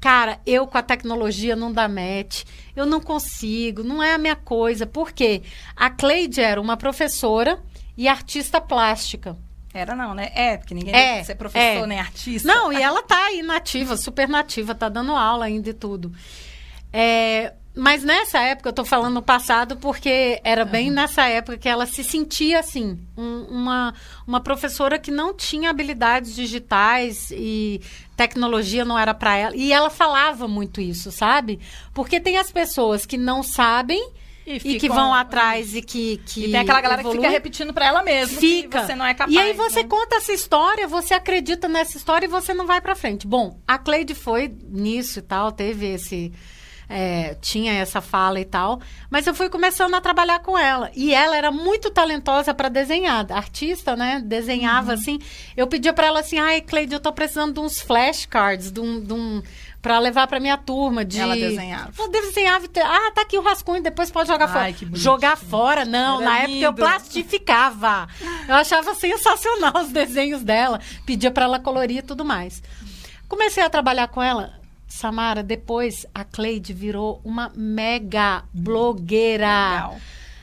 [0.00, 4.36] cara, eu com a tecnologia não dá match, eu não consigo, não é a minha
[4.36, 4.86] coisa.
[4.86, 5.42] Por quê?
[5.76, 7.60] A Cleide era uma professora
[7.96, 9.36] e artista plástica.
[9.72, 10.32] Era não, né?
[10.34, 11.86] É, porque ninguém É, ser professor é.
[11.86, 12.48] nem artista.
[12.48, 16.12] Não, e ela tá aí nativa, super nativa, tá dando aula ainda e tudo.
[16.92, 21.68] É, mas nessa época, eu tô falando no passado, porque era bem nessa época que
[21.68, 23.94] ela se sentia assim, um- uma,
[24.26, 27.80] uma professora que não tinha habilidades digitais e
[28.26, 29.56] tecnologia não era para ela.
[29.56, 31.58] E ela falava muito isso, sabe?
[31.94, 34.12] Porque tem as pessoas que não sabem
[34.46, 37.22] E e, que ficam- vão atrás e que, que E tem aquela galera que evoluem.
[37.22, 38.80] fica repetindo pra ela mesma Fica.
[38.80, 39.34] que você não é capaz.
[39.34, 39.88] E aí você né?
[39.88, 43.26] conta essa história, você acredita nessa história e você não vai pra frente.
[43.26, 46.32] Bom, a Cleide foi nisso e tal, teve esse.
[46.90, 50.90] É, tinha essa fala e tal, mas eu fui começando a trabalhar com ela.
[50.94, 54.20] E ela era muito talentosa para desenhar, artista, né?
[54.24, 54.98] Desenhava Uhum.
[54.98, 55.18] assim.
[55.56, 59.00] Eu pedia para ela assim: ai, Cleide, eu tô precisando de uns flashcards, de um.
[59.00, 59.42] De um
[59.80, 61.90] para levar para minha turma de Ela desenhava.
[61.98, 65.84] Ela desenhava e ah tá aqui o rascunho depois pode jogar Ai, fora jogar fora
[65.86, 66.74] não Era na época eu lindo.
[66.74, 68.06] plastificava
[68.46, 70.80] eu achava sensacional os desenhos dela.
[71.06, 72.62] Pedia para ela colorir e tudo mais.
[73.26, 74.59] Comecei a trabalhar com ela.
[74.90, 79.46] Samara, depois a Cleide virou uma mega blogueira.
[79.46, 79.96] Legal.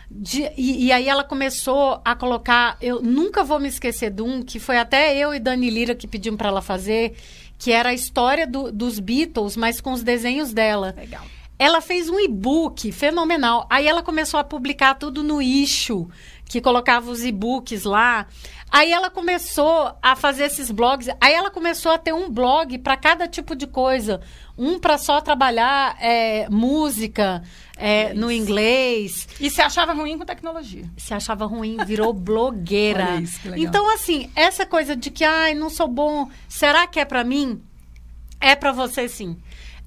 [0.10, 2.78] De- e, e aí ela começou a colocar.
[2.82, 6.08] Eu nunca vou me esquecer de um que foi até eu e Dani Lira que
[6.08, 7.16] pedimos para ela fazer,
[7.60, 10.94] que era a história do- dos Beatles, mas com os desenhos dela.
[10.98, 11.26] Legal.
[11.60, 13.68] Ela fez um e-book fenomenal.
[13.70, 16.08] Aí ela começou a publicar tudo no Issue,
[16.48, 18.28] que colocava os e-books lá.
[18.70, 21.10] Aí ela começou a fazer esses blogs.
[21.22, 24.22] Aí ela começou a ter um blog para cada tipo de coisa.
[24.58, 27.44] Um para só trabalhar é, música
[27.78, 29.28] é, no inglês.
[29.40, 30.84] E se achava ruim com tecnologia.
[30.98, 33.06] Se achava ruim, virou blogueira.
[33.14, 33.66] Olha isso, que legal.
[33.66, 37.62] Então, assim, essa coisa de que, ai, não sou bom, será que é para mim?
[38.40, 39.38] É para você sim.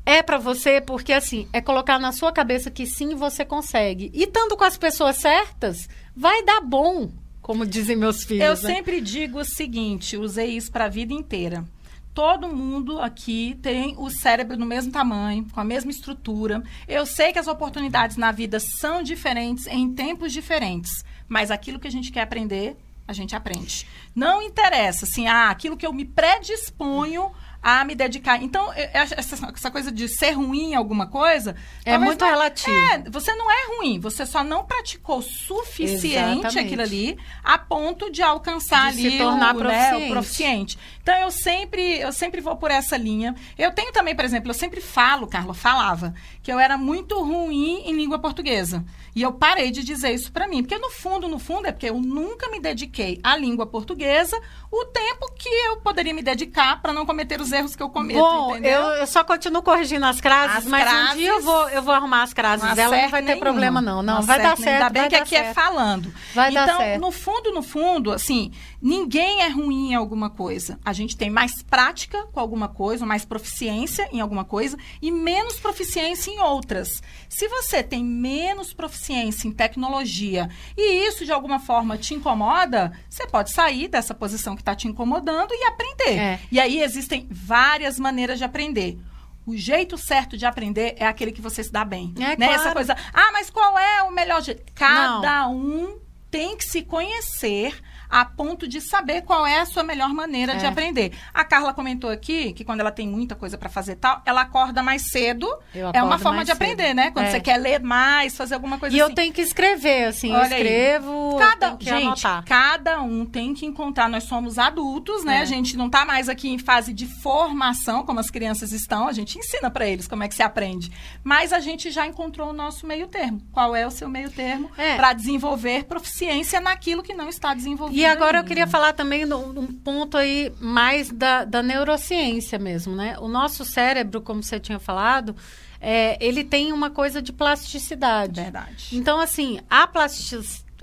[0.04, 4.10] É para você porque assim, é colocar na sua cabeça que sim, você consegue.
[4.14, 7.10] E estando com as pessoas certas, vai dar bom,
[7.40, 8.44] como dizem meus filhos.
[8.44, 8.74] Eu né?
[8.74, 11.64] sempre digo o seguinte, usei isso para a vida inteira.
[12.12, 16.62] Todo mundo aqui tem o cérebro do mesmo tamanho, com a mesma estrutura.
[16.88, 21.86] Eu sei que as oportunidades na vida são diferentes em tempos diferentes, mas aquilo que
[21.86, 23.86] a gente quer aprender, a gente aprende.
[24.14, 27.30] Não interessa, assim, ah, aquilo que eu me predisponho
[27.62, 28.42] a me dedicar.
[28.42, 29.14] Então, essa,
[29.54, 31.54] essa coisa de ser ruim em alguma coisa...
[31.84, 32.70] É muito não- relativo.
[32.76, 36.06] É, você não é ruim, você só não praticou suficiente
[36.46, 36.58] Exatamente.
[36.58, 40.04] aquilo ali a ponto de alcançar De se ali tornar o, né, proficiente.
[40.04, 40.78] o proficiente.
[41.02, 43.34] Então eu sempre, eu sempre vou por essa linha.
[43.58, 47.82] Eu tenho também, por exemplo, eu sempre falo, Carla, falava que eu era muito ruim
[47.84, 48.84] em língua portuguesa.
[49.14, 51.90] E eu parei de dizer isso pra mim, porque no fundo, no fundo é porque
[51.90, 56.92] eu nunca me dediquei à língua portuguesa o tempo que eu poderia me dedicar para
[56.92, 58.72] não cometer os erros que eu cometo, Bom, entendeu?
[58.80, 61.82] eu, eu só continuo corrigindo as crases, As mas um crases- dia eu vou, eu
[61.82, 63.44] vou arrumar as crases Não dela, não vai ter nenhuma.
[63.44, 64.02] problema não.
[64.02, 64.82] Não, vai acerta dar certo.
[64.82, 65.54] Ainda bem vai que dar aqui é certo.
[65.54, 66.14] falando.
[66.34, 67.00] Vai dar então, certo.
[67.00, 70.78] no fundo, no fundo, assim, ninguém é ruim em alguma coisa.
[70.84, 75.58] A gente tem mais prática com alguma coisa, mais proficiência em alguma coisa e menos
[75.60, 77.02] proficiência em outras.
[77.28, 83.26] Se você tem menos proficiência em tecnologia e isso de alguma forma te incomoda, você
[83.26, 86.18] pode sair dessa posição que está te incomodando e aprender.
[86.18, 86.40] É.
[86.50, 88.98] E aí existem várias maneiras de aprender.
[89.46, 92.14] O jeito certo de aprender é aquele que você se dá bem.
[92.18, 92.46] É, né?
[92.46, 92.74] Essa claro.
[92.74, 94.62] coisa, ah, mas qual é o melhor jeito?
[94.74, 95.98] Cada um
[96.30, 100.64] tem que se conhecer a ponto de saber qual é a sua melhor maneira de
[100.64, 100.68] É.
[100.68, 101.12] aprender.
[101.32, 104.40] A Carla comentou aqui que quando ela tem muita coisa para fazer e tal, ela
[104.42, 105.48] acorda mais cedo.
[105.74, 106.96] Eu é uma forma de aprender, cedo.
[106.96, 107.10] né?
[107.10, 107.30] Quando É.
[107.30, 109.10] você quer ler mais, fazer alguma coisa E assim.
[109.10, 110.62] eu tenho que escrever, assim, eu Olha aí.
[110.62, 112.44] escrevo, Cada, eu que gente, anotar.
[112.44, 114.08] cada um tem que encontrar.
[114.08, 115.38] Nós somos adultos, né?
[115.38, 115.40] É.
[115.40, 119.06] A gente não tá mais aqui em fase de formação, como as crianças estão.
[119.08, 120.90] A gente ensina para eles como é que se aprende.
[121.22, 123.40] Mas a gente já encontrou o nosso meio termo.
[123.52, 124.96] Qual é o seu meio termo É.
[124.96, 127.99] para desenvolver proficiência naquilo que não está desenvolvido?
[128.00, 132.96] E agora eu queria falar também num um ponto aí mais da, da neurociência mesmo,
[132.96, 133.18] né?
[133.18, 135.36] O nosso cérebro, como você tinha falado,
[135.78, 138.40] é, ele tem uma coisa de plasticidade.
[138.40, 138.88] Verdade.
[138.96, 139.86] Então, assim, a,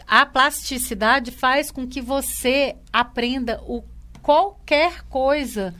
[0.07, 3.83] a plasticidade faz com que você aprenda o,
[4.21, 5.73] qualquer coisa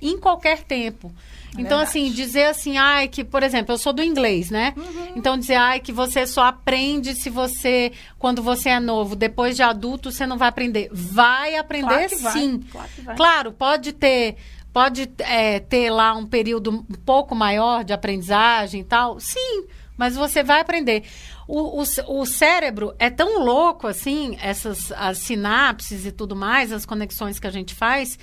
[0.00, 1.12] em qualquer tempo.
[1.56, 1.82] Então, verdade.
[1.82, 4.74] assim, dizer assim, ai, que, por exemplo, eu sou do inglês, né?
[4.76, 5.12] Uhum.
[5.16, 9.62] Então, dizer, ai, que você só aprende se você, quando você é novo, depois de
[9.62, 10.88] adulto, você não vai aprender.
[10.92, 12.58] Vai aprender claro sim.
[12.58, 12.88] Vai.
[13.04, 14.36] Claro, claro, pode ter.
[14.72, 19.20] Pode é, ter lá um período um pouco maior de aprendizagem e tal.
[19.20, 21.04] Sim, mas você vai aprender.
[21.46, 26.84] O, o, o, cérebro é tão louco assim, essas as sinapses e tudo mais, as
[26.86, 28.18] conexões que a gente faz,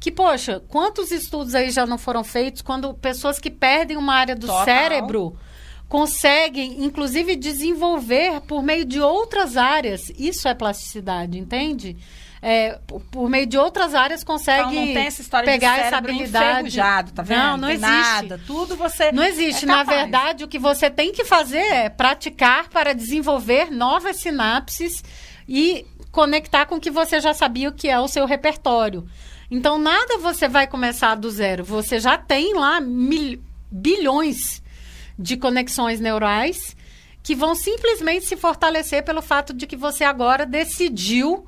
[0.00, 4.34] que, poxa, quantos estudos aí já não foram feitos quando pessoas que perdem uma área
[4.34, 4.64] do Total.
[4.64, 5.36] cérebro
[5.88, 10.10] conseguem, inclusive, desenvolver por meio de outras áreas.
[10.18, 11.96] Isso é plasticidade, entende?
[12.46, 12.78] É,
[13.10, 16.76] por, meio de outras áreas consegue então, não tem essa história pegar de essa habilidade.
[17.14, 17.38] Tá vendo?
[17.38, 17.90] Não, não existe.
[17.90, 19.64] Nada, tudo você Não existe.
[19.64, 25.02] É Na verdade, o que você tem que fazer é praticar para desenvolver novas sinapses
[25.48, 29.08] e conectar com o que você já sabia o que é o seu repertório.
[29.54, 31.62] Então, nada você vai começar do zero.
[31.62, 33.40] Você já tem lá mil,
[33.70, 34.60] bilhões
[35.16, 36.76] de conexões neurais
[37.22, 41.46] que vão simplesmente se fortalecer pelo fato de que você agora decidiu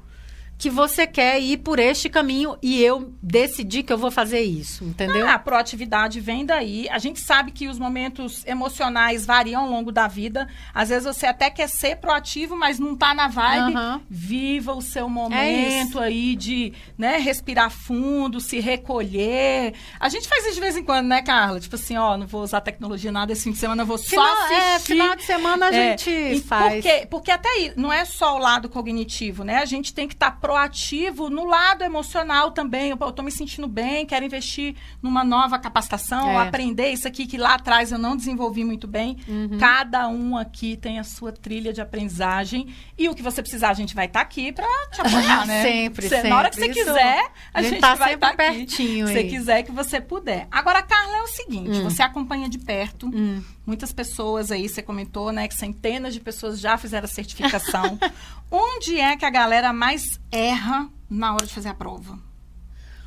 [0.58, 4.84] que você quer ir por este caminho e eu decidi que eu vou fazer isso,
[4.84, 5.26] entendeu?
[5.26, 6.88] Ah, a proatividade vem daí.
[6.88, 10.48] A gente sabe que os momentos emocionais variam ao longo da vida.
[10.72, 13.76] Às vezes você até quer ser proativo, mas não tá na vibe.
[13.76, 14.00] Uhum.
[14.08, 19.74] Viva o seu momento é aí de, né, respirar fundo, se recolher.
[20.00, 21.60] A gente faz isso de vez em quando, né, Carla?
[21.60, 24.52] Tipo assim, ó, não vou usar tecnologia nada esse fim de semana, vou final, só
[24.52, 24.92] é, assistir.
[24.92, 26.82] É, final de semana a é, gente faz.
[26.82, 29.58] Porque, porque até aí, não é só o lado cognitivo, né?
[29.58, 32.90] A gente tem que estar tá proativo no lado emocional também.
[32.90, 36.36] Eu estou me sentindo bem, quero investir numa nova capacitação, é.
[36.46, 39.16] aprender isso aqui que lá atrás eu não desenvolvi muito bem.
[39.26, 39.58] Uhum.
[39.58, 43.74] Cada um aqui tem a sua trilha de aprendizagem e o que você precisar, a
[43.74, 45.62] gente vai estar tá aqui para te apoiar, né?
[45.62, 46.30] sempre, você, sempre.
[46.30, 49.08] Na hora que você isso, quiser, a, a gente, tá vai estar tá pertinho.
[49.08, 50.46] Se você quiser que você puder.
[50.48, 51.82] Agora, Carla, é o seguinte, hum.
[51.82, 53.08] você acompanha de perto.
[53.08, 53.42] Hum.
[53.66, 57.98] Muitas pessoas aí, você comentou, né, que centenas de pessoas já fizeram a certificação.
[58.48, 62.16] Onde é que a galera mais erra na hora de fazer a prova?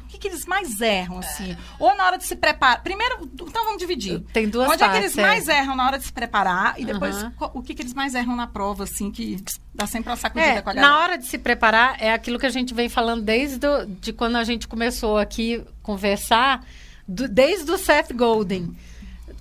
[0.04, 1.56] O que, que eles mais erram, assim?
[1.80, 2.82] Ou na hora de se preparar?
[2.82, 4.20] Primeiro, então vamos dividir.
[4.34, 5.22] Tem duas Onde partes, é que eles é.
[5.22, 6.74] mais erram na hora de se preparar?
[6.80, 7.32] E depois, uhum.
[7.54, 9.42] o que, que eles mais erram na prova, assim, que
[9.74, 10.94] dá sempre uma sacudida é, com a galera?
[10.94, 14.12] Na hora de se preparar, é aquilo que a gente vem falando desde do, de
[14.12, 16.66] quando a gente começou aqui conversar,
[17.08, 18.76] do, desde o Seth Golden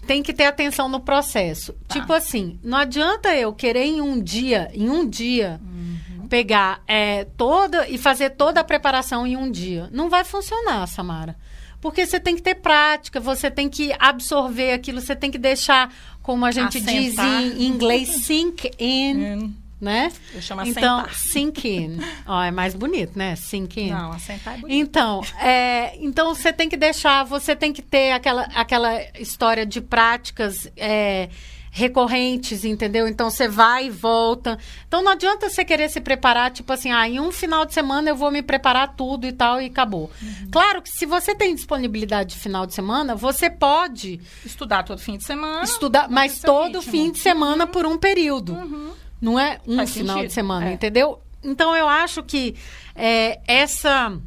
[0.08, 1.74] tem que ter atenção no processo.
[1.86, 2.00] Tá.
[2.00, 6.26] Tipo assim, não adianta eu querer em um dia, em um dia, uhum.
[6.28, 9.86] pegar é, toda e fazer toda a preparação em um dia.
[9.92, 11.36] Não vai funcionar, Samara.
[11.78, 15.94] Porque você tem que ter prática, você tem que absorver aquilo, você tem que deixar,
[16.22, 16.94] como a gente Assentar.
[16.94, 17.18] diz
[17.60, 20.12] em inglês, sink in né?
[20.34, 21.14] Eu chamo então, assentar.
[21.14, 21.98] sink in.
[22.26, 23.36] Ó, é mais bonito, né?
[23.36, 23.90] Sink in.
[23.90, 24.76] Não, assentar é bonito.
[24.76, 29.80] Então, é, então você tem que deixar, você tem que ter aquela, aquela história de
[29.80, 31.28] práticas é,
[31.70, 33.06] recorrentes, entendeu?
[33.06, 34.58] Então você vai e volta.
[34.86, 38.10] Então não adianta você querer se preparar, tipo assim, ah, em um final de semana
[38.10, 40.10] eu vou me preparar tudo e tal e acabou.
[40.20, 40.48] Uhum.
[40.50, 45.16] Claro que se você tem disponibilidade de final de semana, você pode estudar todo fim
[45.16, 45.62] de semana.
[45.62, 46.92] Estudar, mas todo ritmo.
[46.92, 47.70] fim de semana uhum.
[47.70, 48.54] por um período.
[48.54, 48.92] Uhum.
[49.20, 50.28] Não é um Faz final sentido.
[50.28, 50.72] de semana, é.
[50.72, 51.20] entendeu?
[51.42, 52.56] Então eu acho que
[52.94, 54.18] é, essa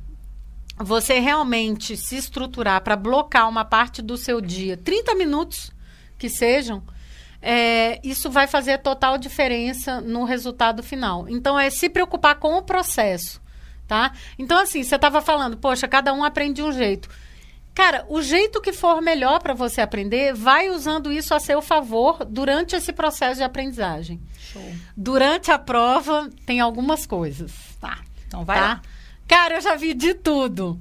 [0.78, 5.72] você realmente se estruturar para blocar uma parte do seu dia, 30 minutos
[6.18, 6.84] que sejam,
[7.42, 11.28] é, isso vai fazer total diferença no resultado final.
[11.30, 13.42] Então é se preocupar com o processo,
[13.88, 14.12] tá?
[14.38, 17.10] Então assim, você estava falando, poxa, cada um aprende de um jeito.
[17.74, 22.26] Cara, o jeito que for melhor para você aprender, vai usando isso a seu favor
[22.26, 24.20] durante esse processo de aprendizagem.
[24.38, 24.76] Show.
[24.96, 27.54] Durante a prova, tem algumas coisas.
[27.80, 28.00] Tá.
[28.28, 28.66] Então vai tá?
[28.66, 28.82] lá.
[29.28, 30.78] Cara, eu já vi de tudo.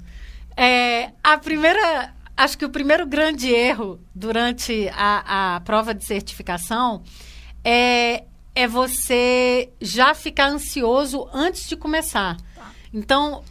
[0.57, 2.13] É, a primeira.
[2.37, 7.03] Acho que o primeiro grande erro durante a, a prova de certificação
[7.63, 8.25] é,
[8.55, 12.37] é você já ficar ansioso antes de começar.
[12.55, 12.73] Tá.
[12.93, 13.45] Então,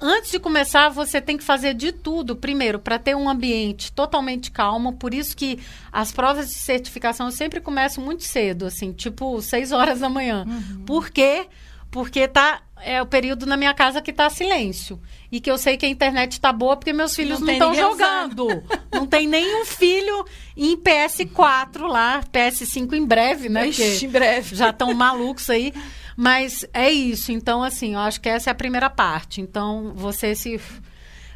[0.00, 4.50] Antes de começar, você tem que fazer de tudo, primeiro, para ter um ambiente totalmente
[4.50, 4.94] calmo.
[4.94, 5.58] Por isso que
[5.92, 10.46] as provas de certificação eu sempre começam muito cedo, assim, tipo 6 horas da manhã.
[10.48, 10.84] Uhum.
[10.86, 11.46] Por quê?
[11.90, 14.98] Porque tá, é o período na minha casa que tá silêncio.
[15.30, 18.46] E que eu sei que a internet tá boa porque meus filhos não estão jogando.
[18.92, 20.24] não tem nenhum filho
[20.56, 23.68] em PS4 lá, PS5 em breve, né?
[23.68, 24.56] Ixi, em breve.
[24.56, 25.74] Já estão malucos aí.
[26.20, 27.32] Mas é isso.
[27.32, 29.40] Então, assim, eu acho que essa é a primeira parte.
[29.40, 30.60] Então, você se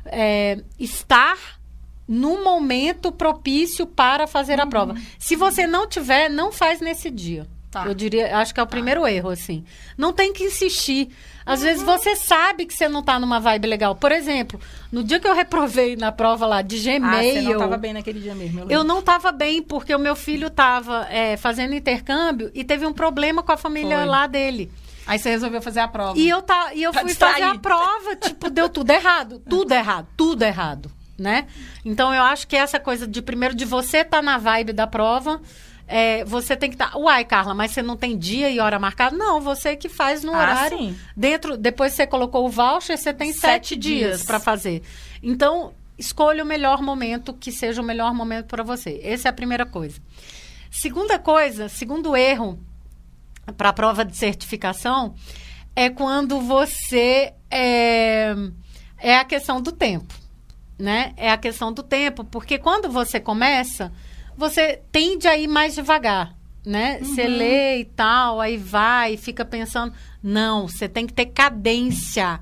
[0.04, 1.38] é, estar
[2.06, 4.64] no momento propício para fazer uhum.
[4.64, 4.94] a prova.
[5.18, 7.46] Se você não tiver, não faz nesse dia.
[7.70, 7.86] Tá.
[7.86, 8.70] Eu diria, acho que é o tá.
[8.70, 9.64] primeiro erro, assim.
[9.96, 11.08] Não tem que insistir.
[11.46, 11.66] Às uhum.
[11.66, 13.96] vezes você sabe que você não tá numa vibe legal.
[13.96, 14.60] Por exemplo,
[14.92, 17.04] no dia que eu reprovei na prova lá de Gmail.
[17.04, 18.60] Ah, você não tava bem naquele dia mesmo.
[18.60, 22.86] Eu, eu não tava bem, porque o meu filho tava é, fazendo intercâmbio e teve
[22.86, 24.06] um problema com a família Foi.
[24.06, 24.70] lá dele.
[25.06, 26.18] Aí você resolveu fazer a prova.
[26.18, 27.32] E eu, tá, e eu fui distrair.
[27.32, 29.42] fazer a prova, tipo, deu tudo errado.
[29.48, 31.46] Tudo errado, tudo errado, né?
[31.84, 34.86] Então eu acho que essa coisa de primeiro de você estar tá na vibe da
[34.86, 35.40] prova
[35.86, 36.92] é, você tem que estar.
[36.92, 39.16] Tá, Uai, Carla, mas você não tem dia e hora marcada?
[39.16, 40.78] Não, você que faz no ah, horário.
[40.78, 40.96] Sim.
[41.16, 44.82] Dentro, depois você colocou o voucher, você tem sete, sete dias para fazer.
[45.22, 49.00] Então, escolha o melhor momento que seja o melhor momento para você.
[49.02, 50.00] Essa é a primeira coisa.
[50.70, 52.58] Segunda coisa, segundo erro
[53.56, 55.14] para a prova de certificação
[55.76, 58.34] é quando você é,
[58.98, 60.14] é a questão do tempo,
[60.78, 61.12] né?
[61.16, 63.92] É a questão do tempo, porque quando você começa
[64.36, 66.98] você tende a ir mais devagar, né?
[67.00, 67.04] Uhum.
[67.06, 69.92] Você lê e tal, aí vai, fica pensando.
[70.22, 72.40] Não, você tem que ter cadência.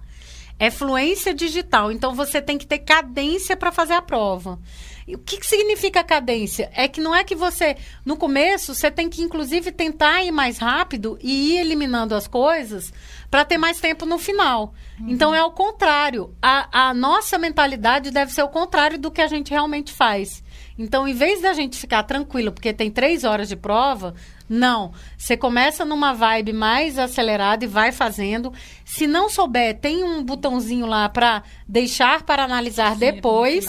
[0.58, 4.58] É fluência digital, então você tem que ter cadência para fazer a prova.
[5.06, 6.70] E o que, que significa cadência?
[6.74, 10.58] É que não é que você, no começo, você tem que, inclusive, tentar ir mais
[10.58, 12.92] rápido e ir eliminando as coisas
[13.30, 14.74] para ter mais tempo no final.
[15.00, 15.10] Uhum.
[15.10, 16.34] Então, é o contrário.
[16.40, 20.42] A, a nossa mentalidade deve ser o contrário do que a gente realmente faz.
[20.78, 24.14] Então, em vez da gente ficar tranquilo, porque tem três horas de prova,
[24.48, 24.92] não.
[25.16, 28.52] Você começa numa vibe mais acelerada e vai fazendo.
[28.84, 33.66] Se não souber, tem um botãozinho lá para deixar para analisar Sim, depois.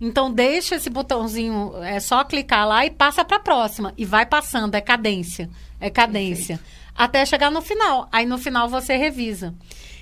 [0.00, 3.92] Então, deixa esse botãozinho, é só clicar lá e passa para a próxima.
[3.96, 5.50] E vai passando, é cadência.
[5.80, 6.58] É cadência.
[6.58, 6.78] Perfeito.
[6.94, 8.08] Até chegar no final.
[8.12, 9.54] Aí, no final, você revisa.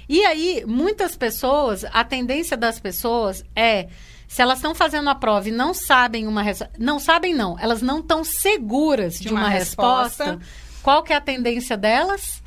[0.08, 3.88] E aí, muitas pessoas, a tendência das pessoas é
[4.28, 6.42] se elas estão fazendo a prova e não sabem uma
[6.78, 10.46] não sabem não, elas não estão seguras de, de uma, uma resposta, resposta,
[10.82, 12.42] qual que é a tendência delas?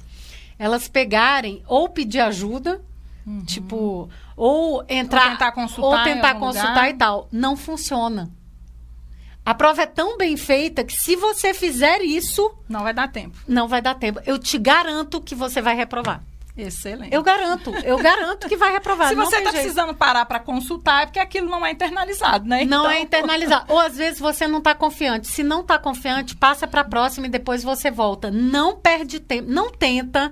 [0.58, 2.82] Elas pegarem ou pedir ajuda,
[3.26, 3.44] uhum.
[3.46, 4.10] tipo,
[4.40, 7.28] ou entrar ou tentar consultar, ou tentar consultar e tal.
[7.30, 8.32] Não funciona.
[9.46, 13.38] A prova é tão bem feita que se você fizer isso, não vai dar tempo.
[13.48, 14.22] Não vai dar tempo.
[14.26, 16.22] Eu te garanto que você vai reprovar.
[16.56, 17.14] Excelente.
[17.14, 19.10] Eu garanto, eu garanto que vai reprovar.
[19.10, 22.66] Se você está precisando parar para consultar, é porque aquilo não é internalizado, né?
[22.66, 22.92] Não então...
[22.92, 23.66] é internalizado.
[23.70, 25.28] Ou às vezes você não está confiante.
[25.28, 28.30] Se não está confiante, passa para a próxima e depois você volta.
[28.30, 30.32] Não perde tempo, não tenta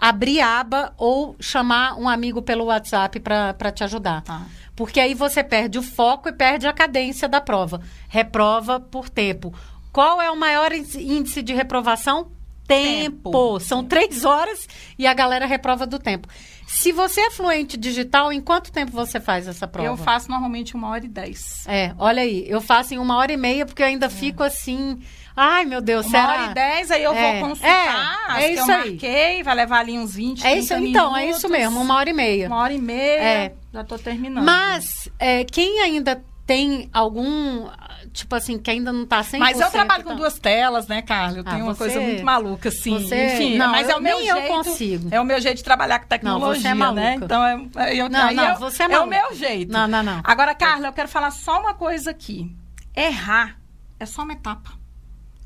[0.00, 4.22] abrir aba ou chamar um amigo pelo WhatsApp para te ajudar.
[4.22, 4.46] Tá.
[4.76, 7.80] Porque aí você perde o foco e perde a cadência da prova.
[8.08, 9.52] Reprova por tempo.
[9.92, 12.30] Qual é o maior índice de reprovação?
[12.68, 13.30] tempo.
[13.30, 13.60] tempo.
[13.60, 14.68] São três horas
[14.98, 16.28] e a galera reprova do tempo.
[16.66, 19.88] Se você é fluente digital, em quanto tempo você faz essa prova?
[19.88, 21.64] Eu faço normalmente uma hora e dez.
[21.66, 24.10] É, olha aí, eu faço em uma hora e meia, porque eu ainda é.
[24.10, 25.00] fico assim.
[25.40, 26.24] Ai, meu Deus, uma será?
[26.24, 27.32] Uma hora e dez, aí eu é.
[27.38, 28.36] vou consultar.
[28.36, 28.90] É, é isso que eu aí.
[28.90, 30.90] marquei, vai levar ali uns 20, é isso, minutos.
[30.90, 32.48] Então, é isso mesmo, uma hora e meia.
[32.48, 33.52] Uma hora e meia, é.
[33.72, 34.44] já tô terminando.
[34.44, 37.68] Mas, é, quem ainda tem algum
[38.12, 39.38] tipo assim, que ainda não tá 100%.
[39.38, 40.10] Mas eu trabalho tá...
[40.10, 41.38] com duas telas, né, Carla?
[41.38, 42.98] Eu ah, tenho uma coisa muito maluca, assim.
[42.98, 43.34] Você...
[43.34, 44.40] Enfim, não, mas é o meu nem jeito.
[44.40, 45.08] eu consigo.
[45.12, 46.74] É o meu jeito de trabalhar com tecnologia, não, você é né?
[46.74, 47.00] maluca.
[47.00, 47.14] né?
[47.22, 49.14] Então, é, eu, não, não, eu, você é maluca.
[49.14, 49.72] É o meu jeito.
[49.72, 50.20] Não, não, não.
[50.24, 52.52] Agora, Carla, eu quero falar só uma coisa aqui.
[52.96, 53.56] Errar
[54.00, 54.77] é só uma etapa.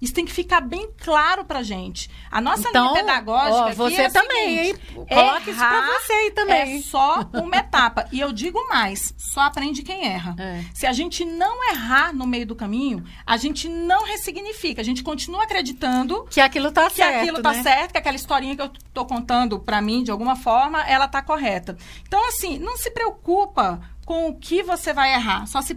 [0.02, 2.10] Isso tem que ficar bem claro pra gente.
[2.28, 3.54] A nossa então, linha pedagógica.
[3.54, 5.06] Ó, você é também, seguinte, hein?
[5.06, 6.78] Coloque isso pra você aí também.
[6.78, 8.08] É só uma etapa.
[8.10, 10.34] E eu digo mais: só aprende quem erra.
[10.36, 10.64] É.
[10.74, 14.80] Se a gente não errar no meio do caminho, a gente não ressignifica.
[14.80, 17.12] A gente continua acreditando que aquilo tá que certo.
[17.12, 17.62] Que aquilo tá né?
[17.62, 21.22] certo, que aquela historinha que eu tô contando pra mim, de alguma forma, ela tá
[21.22, 21.76] correta.
[22.08, 23.80] Então, assim, não se preocupa
[24.12, 25.46] com o que você vai errar.
[25.46, 25.74] Só se,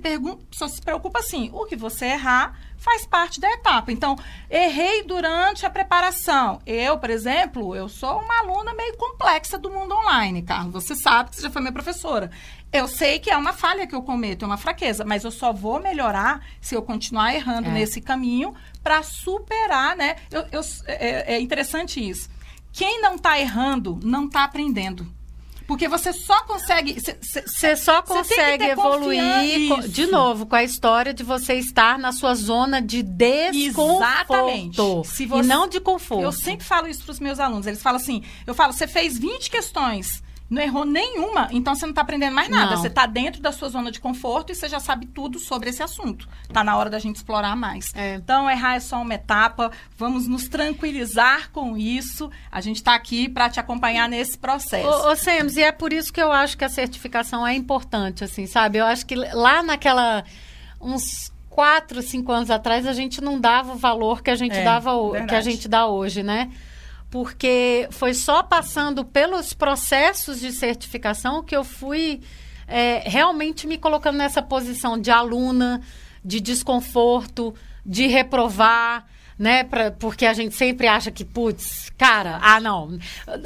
[0.52, 3.94] só se preocupa assim: o que você errar faz parte da etapa.
[3.94, 4.18] Então,
[4.50, 6.60] errei durante a preparação.
[6.66, 10.84] Eu, por exemplo, eu sou uma aluna meio complexa do mundo online, Carlos.
[10.84, 12.30] Você sabe que você já foi minha professora.
[12.74, 15.54] Eu sei que é uma falha que eu cometo, é uma fraqueza, mas eu só
[15.54, 17.72] vou melhorar se eu continuar errando é.
[17.72, 20.18] nesse caminho para superar, né?
[20.30, 22.30] Eu, eu, é, é interessante isso.
[22.74, 25.10] Quem não está errando, não está aprendendo.
[25.68, 26.96] Porque você só consegue.
[27.00, 32.82] Você só consegue evoluir, de novo, com a história de você estar na sua zona
[32.82, 34.04] de desconforto.
[34.04, 34.78] Exatamente.
[35.06, 36.24] Se você, e não de conforto.
[36.24, 37.66] Eu sempre falo isso para os meus alunos.
[37.66, 41.92] Eles falam assim: eu falo, você fez 20 questões não errou nenhuma, então você não
[41.92, 42.72] está aprendendo mais nada.
[42.72, 42.78] Não.
[42.78, 45.82] Você está dentro da sua zona de conforto e você já sabe tudo sobre esse
[45.82, 46.30] assunto.
[46.44, 47.92] Está na hora da gente explorar mais.
[47.96, 48.16] É.
[48.16, 49.72] Então, errar é só uma etapa.
[49.98, 52.30] Vamos nos tranquilizar com isso.
[52.52, 54.88] A gente está aqui para te acompanhar nesse processo.
[54.88, 58.24] Ô, ô Sems, e é por isso que eu acho que a certificação é importante,
[58.24, 58.78] assim, sabe?
[58.78, 60.24] Eu acho que lá naquela...
[60.80, 64.64] uns quatro, cinco anos atrás, a gente não dava o valor que a gente É,
[64.64, 65.30] dava verdade.
[65.30, 66.52] que a gente dá hoje, né?
[67.16, 72.20] Porque foi só passando pelos processos de certificação que eu fui
[72.68, 75.82] é, realmente me colocando nessa posição de aluna,
[76.26, 77.56] de desconforto,
[77.86, 79.06] de reprovar,
[79.40, 79.64] né?
[79.64, 83.00] Pra, porque a gente sempre acha que, putz, cara, ah, não.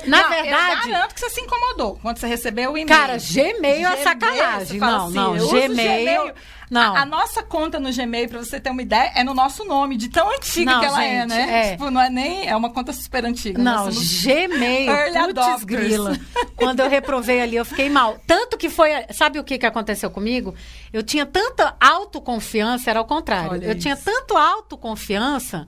[0.07, 0.87] Na Não, verdade.
[0.87, 2.87] Eu garanto que você se incomodou quando você recebeu o e-mail.
[2.87, 4.79] Cara, Gmail é Gmail, sacanagem.
[4.79, 6.33] Não, assim, não, uso Gmail.
[6.69, 6.95] Não.
[6.95, 9.97] A, a nossa conta no Gmail, pra você ter uma ideia, é no nosso nome,
[9.97, 11.67] de tão antiga Não, que ela é, gente, né?
[11.67, 11.71] é.
[11.71, 12.47] Tipo, não é nem.
[12.47, 13.61] É uma conta super antiga.
[13.61, 14.91] Não, somos- Gmail,
[15.33, 16.17] putz grila.
[16.55, 18.17] Quando eu reprovei ali, eu fiquei mal.
[18.27, 20.53] Tanto que foi, sabe o que, que aconteceu comigo?
[20.93, 23.51] Eu tinha tanta autoconfiança, era ao contrário.
[23.51, 23.79] Olha eu isso.
[23.81, 25.67] tinha tanto autoconfiança,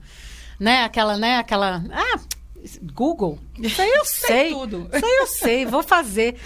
[0.58, 0.84] né?
[0.84, 1.38] Aquela, né?
[1.38, 2.20] Aquela, ah,
[2.94, 3.38] Google.
[3.58, 4.50] Isso aí eu Sei sei.
[4.50, 4.88] tudo.
[4.92, 6.36] Isso aí eu sei, vou fazer.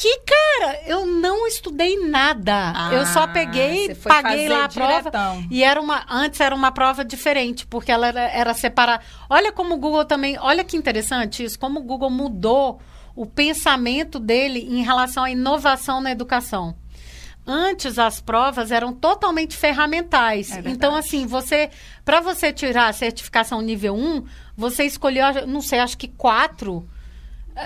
[0.00, 2.72] Que, cara, eu não estudei nada.
[2.72, 4.98] Ah, eu só peguei, você foi paguei lá a prova.
[4.98, 5.46] diretão.
[5.50, 6.06] E era uma.
[6.08, 9.04] Antes era uma prova diferente, porque ela era, era separar.
[9.28, 10.38] Olha como o Google também.
[10.38, 12.80] Olha que interessante isso, como o Google mudou
[13.16, 16.76] o pensamento dele em relação à inovação na educação.
[17.44, 20.52] Antes as provas eram totalmente ferramentais.
[20.52, 21.70] É então, assim, você.
[22.04, 24.24] Para você tirar a certificação nível 1,
[24.56, 26.88] você escolheu, não sei, acho que quatro.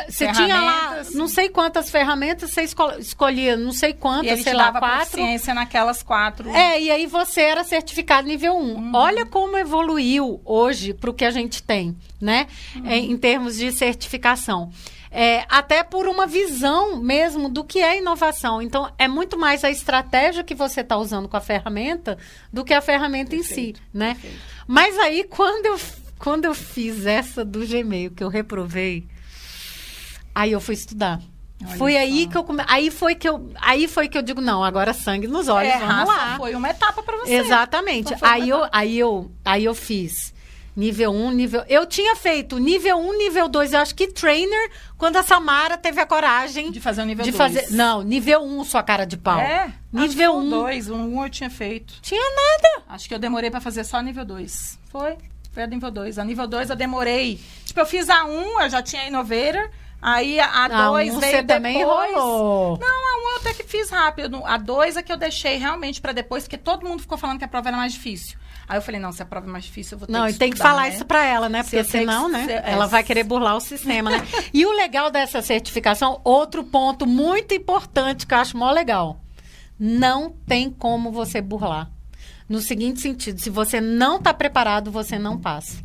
[0.09, 4.71] Você tinha lá, não sei quantas ferramentas, você esco- escolhia, não sei quantas, sei lá,
[4.73, 5.11] quatro.
[5.11, 6.49] proficiência naquelas quatro.
[6.51, 8.59] É, e aí você era certificado nível 1.
[8.75, 8.93] Uhum.
[8.95, 12.47] Olha como evoluiu hoje para o que a gente tem, né?
[12.77, 12.87] Uhum.
[12.87, 14.71] É, em termos de certificação.
[15.15, 18.63] É, até por uma visão mesmo do que é inovação.
[18.63, 22.17] Então, é muito mais a estratégia que você está usando com a ferramenta
[22.51, 24.17] do que a ferramenta em si, né?
[24.67, 25.79] Mas aí, quando eu,
[26.19, 29.07] quando eu fiz essa do Gmail, que eu reprovei,
[30.35, 31.21] aí eu fui estudar.
[31.65, 32.31] Olha foi aí só.
[32.31, 32.65] que eu come...
[32.67, 35.79] aí foi que eu aí foi que eu digo não agora sangue nos olhos É,
[35.79, 37.35] vamos lá foi uma etapa pra você.
[37.35, 38.15] Exatamente.
[38.21, 40.33] Aí eu, aí, eu, aí eu fiz
[40.77, 41.65] nível 1, nível.
[41.69, 46.01] Eu tinha feito nível 1, nível 2, eu acho que trainer, quando a Samara teve
[46.01, 47.55] a coragem De fazer o nível de dois.
[47.55, 47.71] fazer.
[47.75, 49.39] Não, nível 1, sua cara de pau.
[49.39, 49.73] É?
[49.93, 50.47] Nível Acho que foi 1.
[50.47, 51.95] o dois, um, um eu tinha feito.
[52.01, 52.85] Tinha nada.
[52.89, 54.79] Acho que eu demorei pra fazer só nível 2.
[54.91, 55.17] Foi?
[55.53, 56.19] Foi a nível 2.
[56.19, 57.39] A nível 2 eu demorei.
[57.67, 59.71] Tipo, eu fiz a 1, eu já tinha Innovator.
[60.03, 62.13] Aí a A 2 um veio você também depois.
[62.13, 62.77] rolou.
[62.79, 64.43] Não, a 1 eu até que fiz rápido.
[64.45, 67.45] A 2 é que eu deixei realmente pra depois, porque todo mundo ficou falando que
[67.45, 68.37] a prova era mais difícil.
[68.69, 70.33] Aí eu falei, não, se a prova é mais difícil, eu vou ter Não, que
[70.33, 70.89] e tem que falar né?
[70.95, 71.63] isso pra ela, né?
[71.63, 72.63] Se Porque tenho senão, que né?
[72.65, 72.73] é.
[72.73, 74.27] Ela vai querer burlar o sistema, né?
[74.53, 79.21] E o legal dessa certificação, outro ponto muito importante que eu acho mó legal.
[79.79, 81.91] Não tem como você burlar.
[82.49, 85.79] No seguinte sentido, se você não está preparado, você não passa.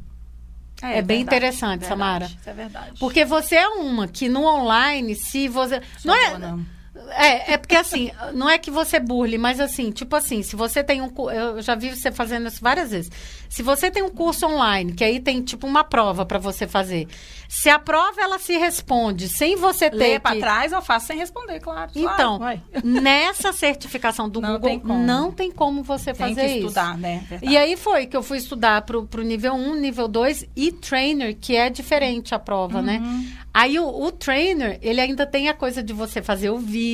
[0.82, 2.25] É bem interessante, verdade, Samara.
[2.25, 2.99] Isso é verdade.
[2.99, 5.82] Porque você é uma que no online, se você.
[6.05, 6.76] Não é, Dona.
[7.12, 10.84] É, é porque assim, não é que você burle, mas assim, tipo assim, se você
[10.84, 11.12] tem um.
[11.32, 13.12] Eu já vi você fazendo isso várias vezes.
[13.49, 17.08] Se você tem um curso online, que aí tem tipo uma prova para você fazer.
[17.47, 19.95] Se a prova ela se responde sem você ter.
[19.95, 21.91] Ler pra que- trás, eu faço sem responder, claro.
[21.95, 26.47] Então, claro, nessa certificação do Não Google, tem não tem como você Tem fazer que
[26.47, 26.58] isso.
[26.68, 27.24] estudar, né?
[27.30, 27.51] Verdade.
[27.53, 31.36] E aí foi que eu fui estudar pro, pro nível 1, nível 2 e trainer,
[31.39, 32.99] que é diferente a prova, né?
[33.01, 33.28] Uhum.
[33.53, 36.88] Aí o, o trainer, ele ainda tem a coisa de você fazer o vídeo,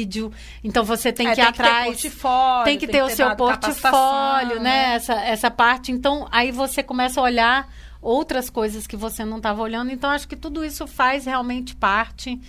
[0.64, 1.86] então você tem É, que ir atrás.
[2.01, 4.95] ter portfólio, tem que ter o seu portfólio, capacitação, né?
[4.95, 5.91] Essa, essa parte.
[5.91, 7.70] Então, aí você começa a olhar
[8.01, 9.91] outras coisas que você não estava olhando.
[9.91, 12.39] Então, acho que tudo isso faz realmente parte.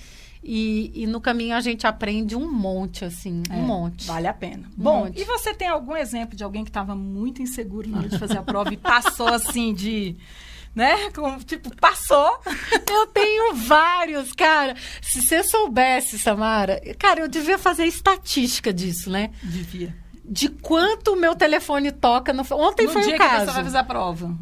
[0.47, 4.07] E, e no caminho a gente aprende um monte, assim, um É, monte.
[4.07, 4.69] Vale a pena.
[4.79, 5.19] Um Bom, monte.
[5.19, 8.37] e você tem algum exemplo de alguém que estava muito inseguro na hora de fazer
[8.37, 10.15] a prova e passou assim de.
[10.75, 11.11] Né?
[11.15, 12.39] Como, tipo, passou.
[12.91, 14.75] Eu tenho vários, cara.
[15.01, 19.31] Se você soubesse, Samara, cara, eu devia fazer estatística disso, né?
[19.43, 19.95] Devia.
[20.25, 22.33] De quanto o meu telefone toca.
[22.33, 22.45] No...
[22.53, 23.47] Ontem no foi dia o que caso.
[23.47, 24.35] você vai fazer a prova.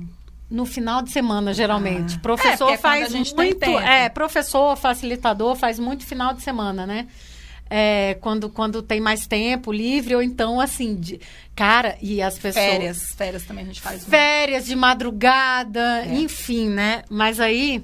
[0.50, 2.16] No final de semana, geralmente.
[2.16, 2.20] Ah.
[2.20, 3.34] Professor É, é faz a muito.
[3.58, 3.78] tempo.
[3.80, 7.08] É, professor, facilitador, faz muito final de semana, né?
[7.74, 11.18] É, quando, quando tem mais tempo livre, ou então, assim, de...
[11.56, 12.64] cara, e as pessoas.
[12.66, 13.14] Férias.
[13.16, 14.00] Férias também a gente faz.
[14.00, 14.10] muito.
[14.10, 16.14] Férias de madrugada, É.
[16.14, 17.02] enfim, né?
[17.08, 17.82] Mas aí.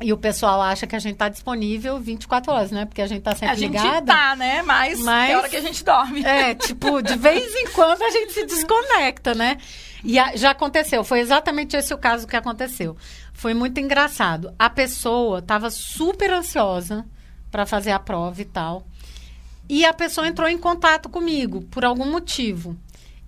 [0.00, 2.84] E o pessoal acha que a gente tá disponível 24 horas, né?
[2.86, 4.04] Porque a gente tá sempre A gente ligada.
[4.12, 4.60] tá, né?
[4.62, 6.24] Mas, Mas- é hora que a gente dorme.
[6.24, 9.58] É, tipo, de vez em quando a gente se desconecta, né?
[10.02, 12.96] E a- já aconteceu, foi exatamente esse o caso que aconteceu.
[13.32, 14.52] Foi muito engraçado.
[14.58, 17.06] A pessoa estava super ansiosa
[17.52, 18.84] para fazer a prova e tal.
[19.68, 22.76] E a pessoa entrou em contato comigo, por algum motivo.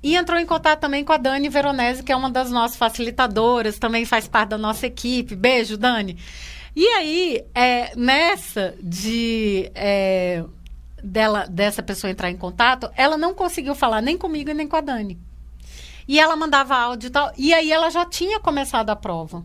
[0.02, 3.78] E entrou em contato também com a Dani Veronese, que é uma das nossas facilitadoras,
[3.78, 5.36] também faz parte da nossa equipe.
[5.36, 6.18] Beijo, Dani.
[6.74, 10.44] E aí, é, nessa de é,
[11.02, 14.76] dela, dessa pessoa entrar em contato, ela não conseguiu falar nem comigo e nem com
[14.76, 15.18] a Dani.
[16.06, 17.32] E ela mandava áudio e tal.
[17.38, 19.44] E aí ela já tinha começado a prova.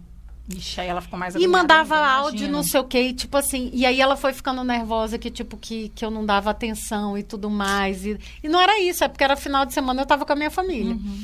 [0.56, 3.70] Ixi, aí ela ficou mais E mandava áudio, não sei o quê, e, tipo assim.
[3.72, 7.22] E aí ela foi ficando nervosa, que tipo, que, que eu não dava atenção e
[7.24, 8.06] tudo mais.
[8.06, 10.36] E, e não era isso, é porque era final de semana eu tava com a
[10.36, 10.94] minha família.
[10.94, 11.24] Uhum.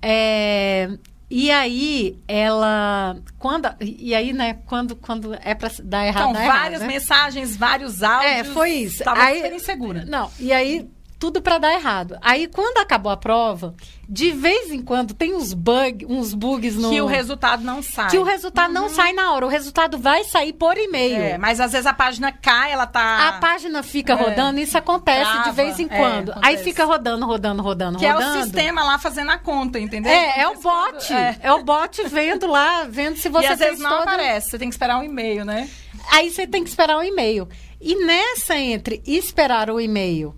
[0.00, 0.88] É,
[1.30, 3.16] e aí, ela.
[3.38, 6.30] Quando, e aí, né, quando, quando é pra dar errado.
[6.30, 6.86] Então, dá errado, várias né?
[6.86, 8.32] mensagens, vários áudios.
[8.32, 9.02] É, foi isso.
[9.02, 10.04] Tava Aí- super insegura.
[10.04, 10.88] Não, e aí
[11.18, 12.18] tudo pra dar errado.
[12.20, 13.74] Aí quando acabou a prova,
[14.08, 18.10] de vez em quando tem uns bug, uns bugs no Que o resultado não sai.
[18.10, 19.46] que o resultado não sai na hora.
[19.46, 21.16] O resultado vai sair por e-mail.
[21.16, 23.28] É, mas às vezes a página cai, ela tá...
[23.28, 24.16] A página fica É.
[24.16, 26.30] rodando, isso acontece Trava, de vez em é, quando.
[26.32, 26.64] Aí acontece.
[26.64, 28.38] fica rodando, rodando, rodando, Que é rodando.
[28.40, 30.12] o sistema lá fazendo a conta, entendeu?
[30.12, 31.12] É, é o bot.
[31.12, 31.36] É.
[31.40, 31.52] É.
[31.52, 34.68] o bot vendo lá, vendo se você e às vezes não todo- aparece, você tem
[34.68, 35.70] que esperar um e-mail, né?
[36.12, 37.48] Aí você tem que esperar o e-mail.
[37.80, 40.34] E nessa entre esperar o e-mail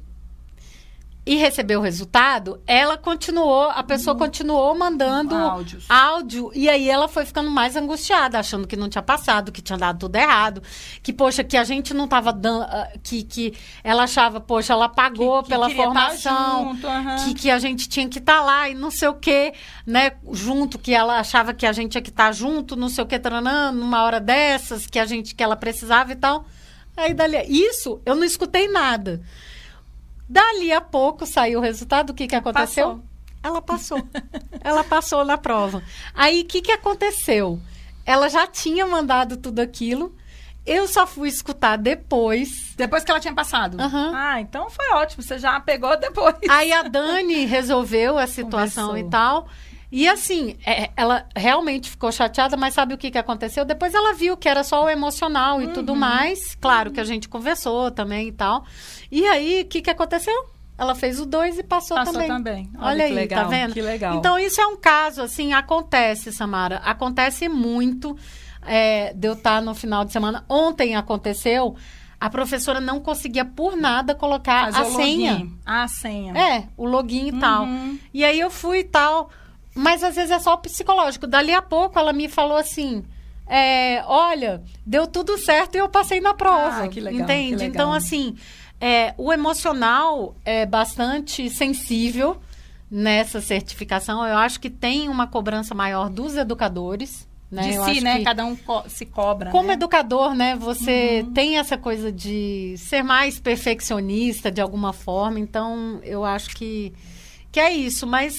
[1.28, 5.40] e receber o resultado, ela continuou, a pessoa continuou mandando Uhum.
[5.50, 5.84] Áudios.
[5.88, 9.76] áudio e aí ela foi ficando mais angustiada, achando que não tinha passado, que tinha
[9.76, 10.62] dado tudo errado,
[11.02, 14.88] que poxa, que a gente não tava dando, ah, que que ela achava, poxa, ela
[14.88, 17.16] pagou Que- que pela tá formação, junto, aham.
[17.24, 19.52] que que a gente tinha que estar lá e não sei o quê,
[19.84, 23.06] né, junto, que ela achava que a gente tinha que estar junto, não sei o
[23.06, 26.44] quê, taranã, numa hora dessas, que a gente, que ela precisava e tal.
[26.96, 29.20] Aí dali, isso, eu não escutei nada.
[30.28, 32.88] Dali a pouco saiu o resultado, o que que aconteceu?
[32.88, 33.04] Passou.
[33.42, 34.08] Ela passou.
[34.60, 35.82] ela passou na prova.
[36.14, 37.60] Aí, o que que aconteceu?
[38.04, 40.14] Ela já tinha mandado tudo aquilo,
[40.66, 42.48] eu só fui escutar depois.
[42.76, 43.80] Depois que ela tinha passado.
[43.80, 44.12] Aham.
[44.14, 46.34] Ah, então foi ótimo, você já pegou depois.
[46.48, 49.08] Aí a Dani resolveu a situação Conversou.
[49.08, 49.48] e tal.
[49.96, 53.64] E assim, é, ela realmente ficou chateada, mas sabe o que, que aconteceu?
[53.64, 56.54] Depois ela viu que era só o emocional e tudo mais.
[56.60, 58.66] Claro que a gente conversou também e tal.
[59.10, 60.34] E aí, o que, que aconteceu?
[60.76, 62.28] Ela fez o dois e passou, Passou também.
[62.28, 62.70] também.
[62.76, 63.72] Olha Olha, aí, legal, tá vendo?
[63.72, 64.18] que legal.
[64.18, 66.76] Então, isso é um caso, assim, acontece, Samara.
[66.84, 68.14] Acontece muito
[68.66, 70.44] é, de eu estar no final de semana.
[70.46, 71.74] Ontem aconteceu,
[72.20, 75.32] a professora não conseguia por nada colocar Fazer a senha.
[75.32, 75.58] login.
[75.64, 76.38] A senha.
[76.38, 77.64] É, o login e tal.
[77.64, 77.98] Uhum.
[78.12, 79.30] E aí eu fui e tal.
[79.76, 81.26] Mas às vezes é só psicológico.
[81.26, 83.04] Dali a pouco ela me falou assim.
[83.48, 86.82] é, olha, deu tudo certo e eu passei na prova.
[86.84, 87.50] Ah, que legal, entende?
[87.50, 87.68] que legal.
[87.68, 88.34] Então, assim,
[88.80, 92.38] é, o emocional é bastante sensível
[92.90, 94.26] nessa certificação.
[94.26, 97.28] Eu acho que tem uma cobrança maior dos educadores.
[97.48, 97.62] Né?
[97.68, 98.18] De Eu si, acho né?
[98.18, 99.50] que- Cada um co- se cobra.
[99.52, 99.74] como né?
[99.74, 101.32] educador, né, você Uhum.
[101.32, 106.92] tem essa coisa de ser mais perfeccionista de alguma forma, então eu acho que,
[107.52, 108.34] que é isso, mas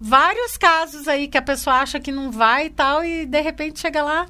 [0.00, 3.80] vários casos aí que a pessoa acha que não vai e tal, e de repente
[3.80, 4.26] chega lá,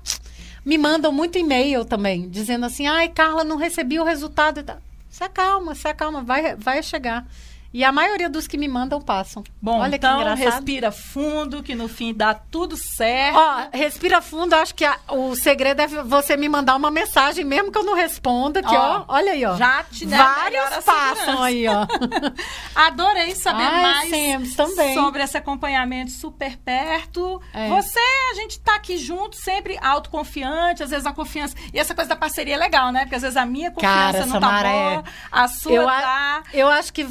[0.65, 4.65] me mandam muito e-mail também, dizendo assim, ai, Carla, não recebi o resultado.
[5.09, 7.27] Se acalma, se acalma, vai, vai chegar.
[7.73, 9.45] E a maioria dos que me mandam passam.
[9.61, 13.37] Bom, Olha então respira fundo, que no fim dá tudo certo.
[13.37, 17.71] Ó, respira fundo, acho que a- o segredo é você me mandar uma mensagem, mesmo
[17.71, 19.55] que eu não responda, que ó, Ó, olha aí, ó.
[19.57, 21.87] já te a Vários passam aí, ó.
[22.75, 24.11] Adorei saber Ai, mais
[24.55, 24.95] Sam, também.
[24.95, 27.41] sobre esse acompanhamento super perto.
[27.53, 27.69] É.
[27.69, 27.99] Você,
[28.33, 31.55] a gente tá aqui junto, sempre autoconfiante, às vezes a confiança.
[31.73, 33.01] E essa coisa da parceria é legal, né?
[33.01, 36.01] Porque às vezes a minha confiança Cara, não Samara, tá boa, a sua eu, a-
[36.01, 36.43] tá.
[36.53, 37.05] eu acho que,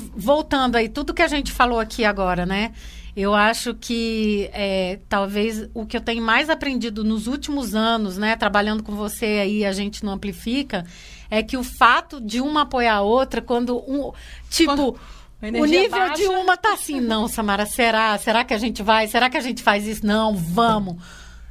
[0.47, 2.71] voltando aí, tudo que a gente falou aqui agora, né?
[3.13, 8.35] Eu acho que é, talvez o que eu tenho mais aprendido nos últimos anos, né,
[8.35, 10.85] trabalhando com você aí, a gente não amplifica,
[11.29, 14.13] é que o fato de uma apoiar a outra, quando um.
[14.49, 14.97] Tipo.
[15.39, 16.15] Quando O nível baixa.
[16.15, 18.17] de uma tá assim, não, Samara, será?
[18.17, 19.07] Será que a gente vai?
[19.07, 20.05] Será que a gente faz isso?
[20.05, 20.95] Não, vamos.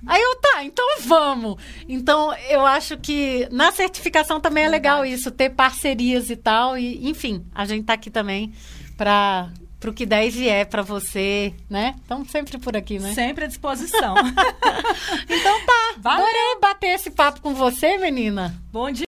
[0.06, 1.56] Aí eu, tá, então vamos.
[1.88, 6.76] Então, eu acho que na certificação também é legal isso, ter parcerias e tal.
[6.76, 8.52] E, enfim, a gente tá aqui também
[8.96, 9.50] para
[9.86, 11.94] o que der e vier para você, né?
[12.02, 13.12] Estamos sempre por aqui, né?
[13.14, 14.14] Sempre à disposição.
[15.28, 16.24] Então tá, Valeu.
[16.24, 18.54] adorei bater esse papo com você, menina.
[18.72, 19.04] Bom dia.